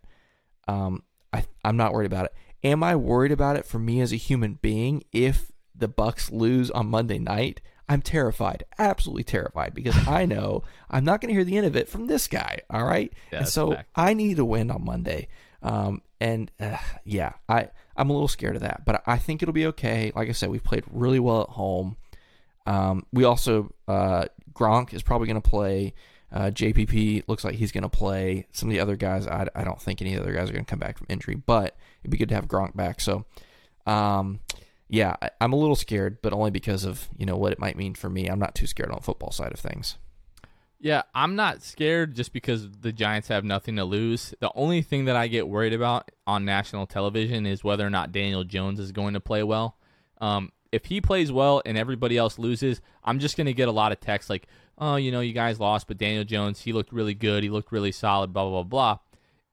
[0.68, 1.03] Um,
[1.33, 2.35] I I'm not worried about it.
[2.64, 6.70] Am I worried about it for me as a human being if the Bucks lose
[6.70, 7.61] on Monday night?
[7.89, 11.77] I'm terrified, absolutely terrified, because I know I'm not going to hear the end of
[11.77, 12.61] it from this guy.
[12.70, 13.77] All right, Yeah, and so.
[13.95, 15.29] I need to win on Monday.
[15.62, 19.53] Um, and uh, yeah, I I'm a little scared of that, but I think it'll
[19.53, 20.12] be okay.
[20.14, 21.97] Like I said, we've played really well at home.
[22.66, 24.27] Um, we also uh,
[24.57, 25.95] Gronk is probably going to play.
[26.33, 28.47] Uh, JPP looks like he's going to play.
[28.53, 30.53] Some of the other guys, I, I don't think any of the other guys are
[30.53, 33.01] going to come back from injury, but it'd be good to have Gronk back.
[33.01, 33.25] So,
[33.87, 34.41] um,
[34.89, 37.77] yeah, I, I'm a little scared, but only because of you know what it might
[37.77, 38.27] mean for me.
[38.27, 39.99] I'm not too scared on the football side of things.
[40.79, 44.35] Yeah, I'm not scared just because the Giants have nothing to lose.
[44.41, 48.13] The only thing that I get worried about on national television is whether or not
[48.13, 49.79] Daniel Jones is going to play well.
[50.21, 53.73] Um, if he plays well and everybody else loses, I'm just going to get a
[53.73, 54.47] lot of texts like,
[54.79, 57.43] oh, you know, you guys lost, but Daniel Jones, he looked really good.
[57.43, 58.99] He looked really solid, blah, blah, blah, blah.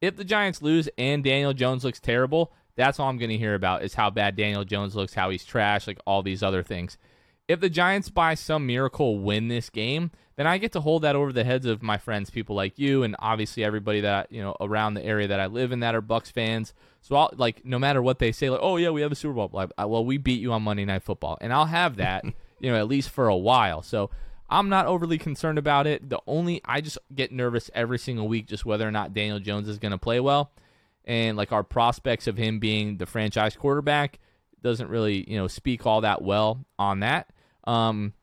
[0.01, 3.55] If the Giants lose and Daniel Jones looks terrible, that's all I'm going to hear
[3.55, 6.97] about is how bad Daniel Jones looks, how he's trash, like all these other things.
[7.47, 11.15] If the Giants, by some miracle, win this game, then I get to hold that
[11.15, 14.55] over the heads of my friends, people like you, and obviously everybody that you know
[14.59, 16.73] around the area that I live in that are Bucks fans.
[17.01, 19.33] So I'll like no matter what they say, like, oh yeah, we have a Super
[19.33, 19.49] Bowl.
[19.53, 22.25] Like, well, we beat you on Monday Night Football, and I'll have that,
[22.59, 23.81] you know, at least for a while.
[23.81, 24.09] So
[24.49, 26.09] I'm not overly concerned about it.
[26.09, 29.67] The only I just get nervous every single week, just whether or not Daniel Jones
[29.67, 30.51] is going to play well,
[31.05, 34.19] and like our prospects of him being the franchise quarterback
[34.63, 37.29] doesn't really you know speak all that well on that.
[37.65, 38.13] Um,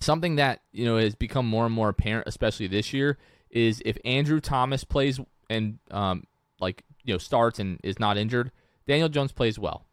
[0.00, 3.18] something that you know has become more and more apparent, especially this year,
[3.50, 6.24] is if Andrew Thomas plays and um,
[6.60, 8.50] like you know starts and is not injured,
[8.86, 9.86] Daniel Jones plays well.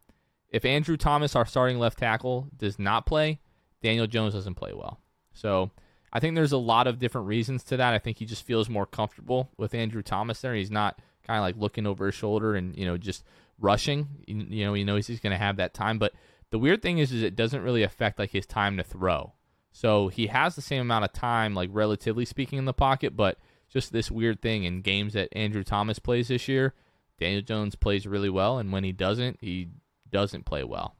[0.50, 3.40] If Andrew Thomas, our starting left tackle, does not play,
[3.82, 5.00] Daniel Jones doesn't play well.
[5.32, 5.70] So
[6.12, 7.92] I think there's a lot of different reasons to that.
[7.92, 10.54] I think he just feels more comfortable with Andrew Thomas there.
[10.54, 13.24] He's not kind of like looking over his shoulder and you know just
[13.60, 14.08] rushing.
[14.26, 15.98] You know, he knows he's going to have that time.
[15.98, 16.14] But
[16.50, 19.32] the weird thing is, is it doesn't really affect like his time to throw.
[19.78, 23.38] So he has the same amount of time, like relatively speaking, in the pocket, but
[23.68, 26.74] just this weird thing in games that Andrew Thomas plays this year,
[27.20, 29.68] Daniel Jones plays really well, and when he doesn't, he
[30.10, 30.96] doesn't play well.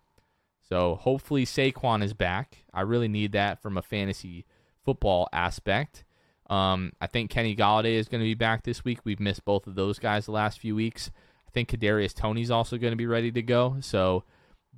[0.68, 2.58] So hopefully Saquon is back.
[2.72, 4.46] I really need that from a fantasy
[4.84, 6.04] football aspect.
[6.48, 9.00] Um, I think Kenny Golladay is going to be back this week.
[9.02, 11.10] We've missed both of those guys the last few weeks.
[11.48, 13.78] I think Kadarius Toney's also going to be ready to go.
[13.80, 14.22] So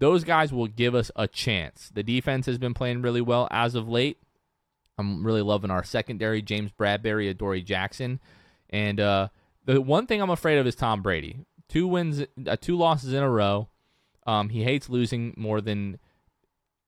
[0.00, 1.90] those guys will give us a chance.
[1.94, 4.18] The defense has been playing really well as of late.
[4.98, 8.18] I'm really loving our secondary, James Bradberry, Adoree Jackson,
[8.70, 9.28] and uh,
[9.64, 11.38] the one thing I'm afraid of is Tom Brady.
[11.68, 13.68] Two wins, uh, two losses in a row.
[14.26, 15.98] Um, he hates losing more than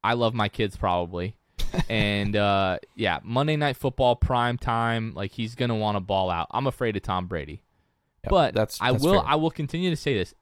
[0.03, 1.37] I love my kids probably.
[1.89, 6.49] and uh, yeah, Monday Night Football prime time, like he's gonna want to ball out.
[6.51, 7.63] I'm afraid of Tom Brady,
[8.25, 9.23] Yep, but that's- I will fair.
[9.27, 10.35] I will continue to say this.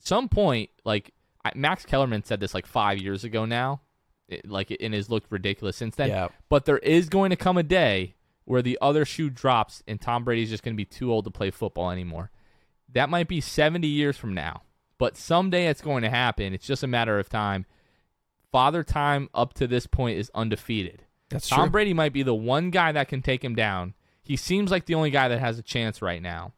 [0.00, 1.12] Some point, like
[1.44, 3.80] I, Max Kellerman said this like five years ago now,
[4.28, 6.08] it, like and has looked ridiculous since then.
[6.08, 6.28] Yeah.
[6.48, 8.14] But there is going to come a day
[8.44, 11.30] where the other shoe drops and Tom Brady's just going to be too old to
[11.30, 12.30] play football anymore.
[12.92, 14.62] That might be 70 years from now,
[14.96, 16.54] but someday it's going to happen.
[16.54, 17.66] It's just a matter of time.
[18.50, 21.04] Father Time up to this point is undefeated.
[21.28, 21.70] That's Tom true.
[21.70, 23.94] Brady might be the one guy that can take him down.
[24.22, 26.52] He seems like the only guy that has a chance right now,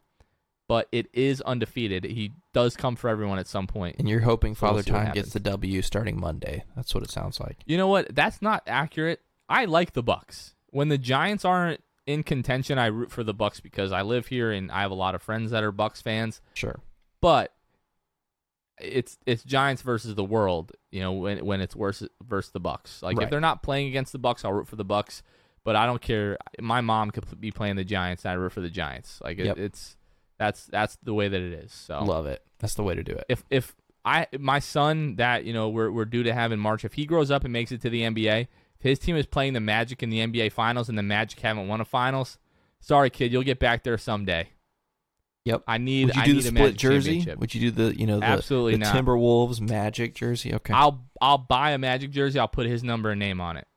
[0.71, 2.05] but it is undefeated.
[2.05, 3.97] He does come for everyone at some point.
[3.99, 6.63] And you're hoping So we'll Father Time gets the W starting Monday.
[6.77, 7.57] That's what it sounds like.
[7.65, 8.15] You know what?
[8.15, 9.19] That's not accurate.
[9.49, 10.55] I like the Bucks.
[10.69, 14.49] When the Giants aren't in contention, I root for the Bucks because I live here
[14.49, 16.39] and I have a lot of friends that are Bucks fans.
[16.53, 16.79] Sure.
[17.19, 17.53] But
[18.79, 20.71] it's it's Giants versus the world.
[20.89, 23.03] You know when when it's worse versus the Bucks.
[23.03, 23.25] Like Right.
[23.25, 25.21] if they're not playing against the Bucks, I'll root for the Bucks.
[25.65, 26.37] But I don't care.
[26.61, 29.19] My mom could be playing the Giants, and I root for the Giants.
[29.21, 29.57] Like it, Yep.
[29.57, 29.97] it's
[30.41, 31.71] that's that's the way that it is.
[31.71, 32.43] So Love it.
[32.57, 33.25] That's the way to do it.
[33.29, 36.83] if if I my son that you know we're we're due to have in March,
[36.83, 38.47] if he grows up and makes it to the NBA,
[38.79, 41.67] if his team is playing the Magic in the NBA Finals and the Magic haven't
[41.67, 42.39] won a Finals,
[42.79, 44.49] sorry kid, you'll get back there someday.
[45.45, 45.61] Yep.
[45.67, 47.35] I need Would you I do need the a split jersey?
[47.37, 48.95] Would you do the you know the, Absolutely the not.
[48.95, 50.55] Timberwolves Magic jersey?
[50.55, 50.73] Okay.
[50.73, 52.39] I'll I'll buy a Magic jersey.
[52.39, 53.67] I'll put his number and name on it.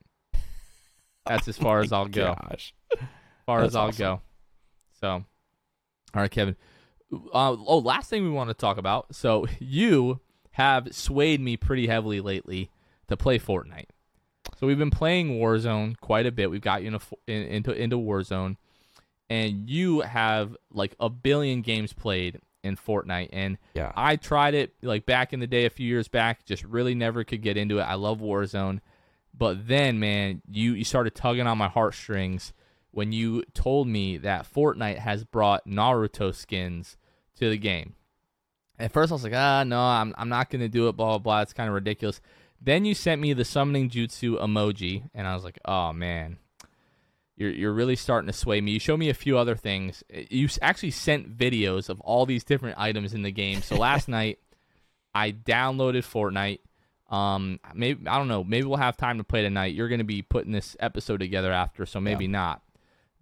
[1.26, 2.34] That's as far as oh I'll go.
[2.48, 2.74] Gosh.
[2.90, 2.98] As
[3.44, 3.98] far That's as I'll awesome.
[3.98, 4.20] go.
[5.00, 5.24] So,
[6.14, 6.56] all right, Kevin.
[7.12, 9.14] Uh, oh, last thing we want to talk about.
[9.14, 10.20] So you
[10.52, 12.70] have swayed me pretty heavily lately
[13.08, 13.86] to play Fortnite.
[14.58, 16.50] So we've been playing Warzone quite a bit.
[16.50, 18.56] We've got you in a, in, into into Warzone,
[19.28, 23.30] and you have like a billion games played in Fortnite.
[23.32, 23.92] And Yeah.
[23.96, 26.44] I tried it like back in the day, a few years back.
[26.44, 27.82] Just really never could get into it.
[27.82, 28.80] I love Warzone,
[29.36, 32.52] but then man, you you started tugging on my heartstrings
[32.94, 36.96] when you told me that Fortnite has brought Naruto skins
[37.36, 37.94] to the game.
[38.78, 40.96] At first, I was like, ah, no, I'm I'm not gonna do it.
[40.96, 41.40] Blah blah blah.
[41.42, 42.20] It's kind of ridiculous.
[42.60, 46.38] Then you sent me the summoning jutsu emoji, and I was like, oh man,
[47.36, 48.72] you're you're really starting to sway me.
[48.72, 50.02] You showed me a few other things.
[50.08, 53.62] You actually sent videos of all these different items in the game.
[53.62, 54.38] So last night,
[55.14, 56.60] I downloaded Fortnite.
[57.14, 58.42] Um, maybe I don't know.
[58.42, 59.74] Maybe we'll have time to play tonight.
[59.74, 62.63] You're gonna be putting this episode together after, so maybe not.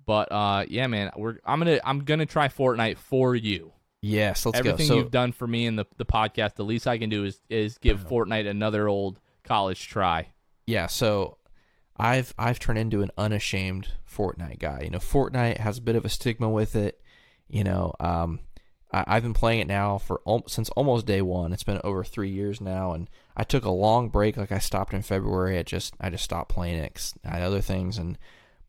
[0.04, 3.72] But uh, yeah, man, we're I'm gonna I'm gonna try Fortnite for you.
[4.00, 4.44] Yes.
[4.44, 4.76] Let's Everything go.
[4.78, 7.24] So everything you've done for me in the the podcast, the least I can do
[7.24, 10.28] is is give Fortnite another old college try.
[10.66, 10.86] yeah.
[10.86, 11.38] So
[11.96, 14.82] I've I've turned into an unashamed Fortnite guy.
[14.84, 17.00] You know, Fortnite has a bit of a stigma with it.
[17.48, 18.40] You know, um,
[18.92, 21.52] I, I've been playing it now for al- since almost day one.
[21.52, 24.36] It's been over three years now, and I took a long break.
[24.36, 25.58] Like I stopped in February.
[25.58, 27.12] I just I just stopped playing it.
[27.24, 28.18] I had other things, and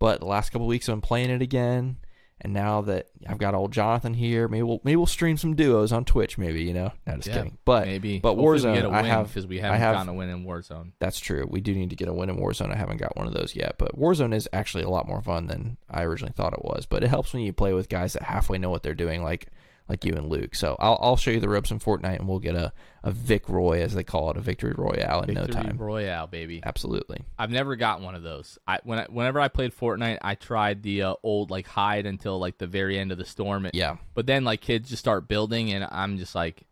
[0.04, 1.96] but the last couple weeks I've been playing it again.
[2.42, 5.94] And now that I've got old Jonathan here, maybe we'll maybe we'll stream some duos
[5.94, 6.38] on Twitch.
[6.38, 7.58] Maybe you know, no, just Yeah, kidding.
[7.64, 8.20] But maybe.
[8.20, 10.14] but Hopefully Warzone, we get a I win have because we haven't have gotten a
[10.14, 10.92] win in Warzone.
[11.00, 11.48] that's true.
[11.50, 12.74] We do need to get a win in Warzone.
[12.74, 15.48] I haven't got one of those yet, but Warzone is actually a lot more fun
[15.48, 16.86] than I originally thought it was.
[16.86, 19.48] But it helps when you play with guys that halfway know what they're doing, like
[19.90, 20.56] like you and Luke.
[20.56, 22.72] So I'll I'll show you the ropes in Fortnite, and we'll get a
[23.04, 25.78] a Vic Roy as they call it, a victory royale in Victory no time.
[25.78, 26.62] Royale, baby.
[26.66, 27.20] Absolutely.
[27.38, 28.58] I've never got one of those.
[28.68, 32.40] I when I, whenever I played Fortnite, I tried the uh, old like hide until
[32.40, 33.68] like the very end of the storm.
[33.74, 33.98] Yeah.
[34.14, 36.64] But then like kids just start building, and I'm just like,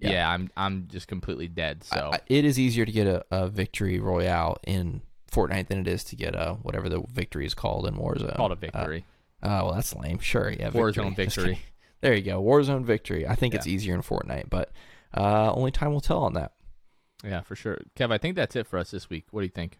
[0.00, 0.10] Yeah.
[0.10, 1.84] yeah, I'm I'm just completely dead.
[1.84, 5.86] So I- it is easier to get a, a victory royale in Fortnite than it
[5.88, 8.34] is to get a whatever the victory is called in Warzone.
[8.36, 9.04] called a Uh, victory.
[9.42, 10.18] Oh, well, that's lame.
[10.18, 10.70] Sure, yeah.
[10.70, 11.60] Warzone Just victory.
[12.00, 12.42] There you go.
[12.42, 13.26] Warzone victory.
[13.26, 14.70] I think it's easier in Fortnite, but
[15.16, 16.52] uh, only time will tell on that.
[17.24, 17.78] yeah, for sure.
[17.96, 19.26] Kev, I think that's it for us this week.
[19.30, 19.78] What do you think?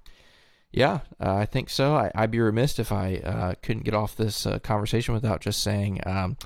[0.73, 1.95] Yeah, uh, I think so.
[1.95, 5.63] I, I'd be remiss if I uh, couldn't get off this uh, conversation without just
[5.63, 6.37] saying um,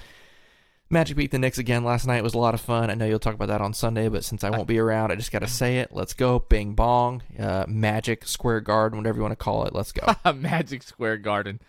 [0.90, 2.18] Magic beat the Knicks again last night.
[2.18, 2.90] It was a lot of fun.
[2.90, 5.14] I know you'll talk about that on Sunday, but since I won't be around, I
[5.14, 5.92] just got to say it.
[5.92, 6.40] Let's go.
[6.40, 7.22] Bing bong.
[7.38, 9.74] Uh, Magic Square Garden, whatever you want to call it.
[9.74, 10.14] Let's go.
[10.34, 11.60] Magic Square Garden.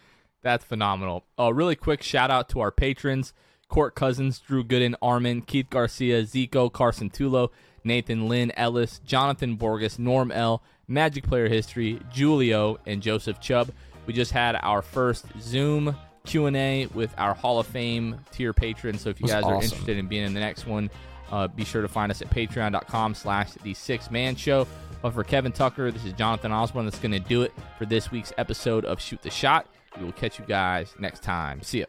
[0.41, 1.23] That's phenomenal.
[1.37, 3.33] A really quick shout out to our patrons
[3.71, 7.49] Court Cousins, Drew Gooden, Armin, Keith Garcia, Zico, Carson Tulo,
[7.85, 13.71] Nathan Lynn, Ellis, Jonathan Borges, Norm L, Magic Player History, Julio, and Joseph Chubb.
[14.05, 15.95] We just had our first Zoom
[16.25, 19.01] Q&A with our Hall of Fame tier patrons.
[19.01, 20.89] So if you guys are interested in being in the next one,
[21.31, 24.67] uh, be sure to find us at patreon.com slash the Sixth Man Show.
[25.01, 26.85] But for Kevin Tucker, this is Jonathan Osborne.
[26.85, 29.65] That's going to do it for this week's episode of Shoot the Shot.
[29.97, 31.61] We will catch you guys next time.
[31.63, 31.85] See ya.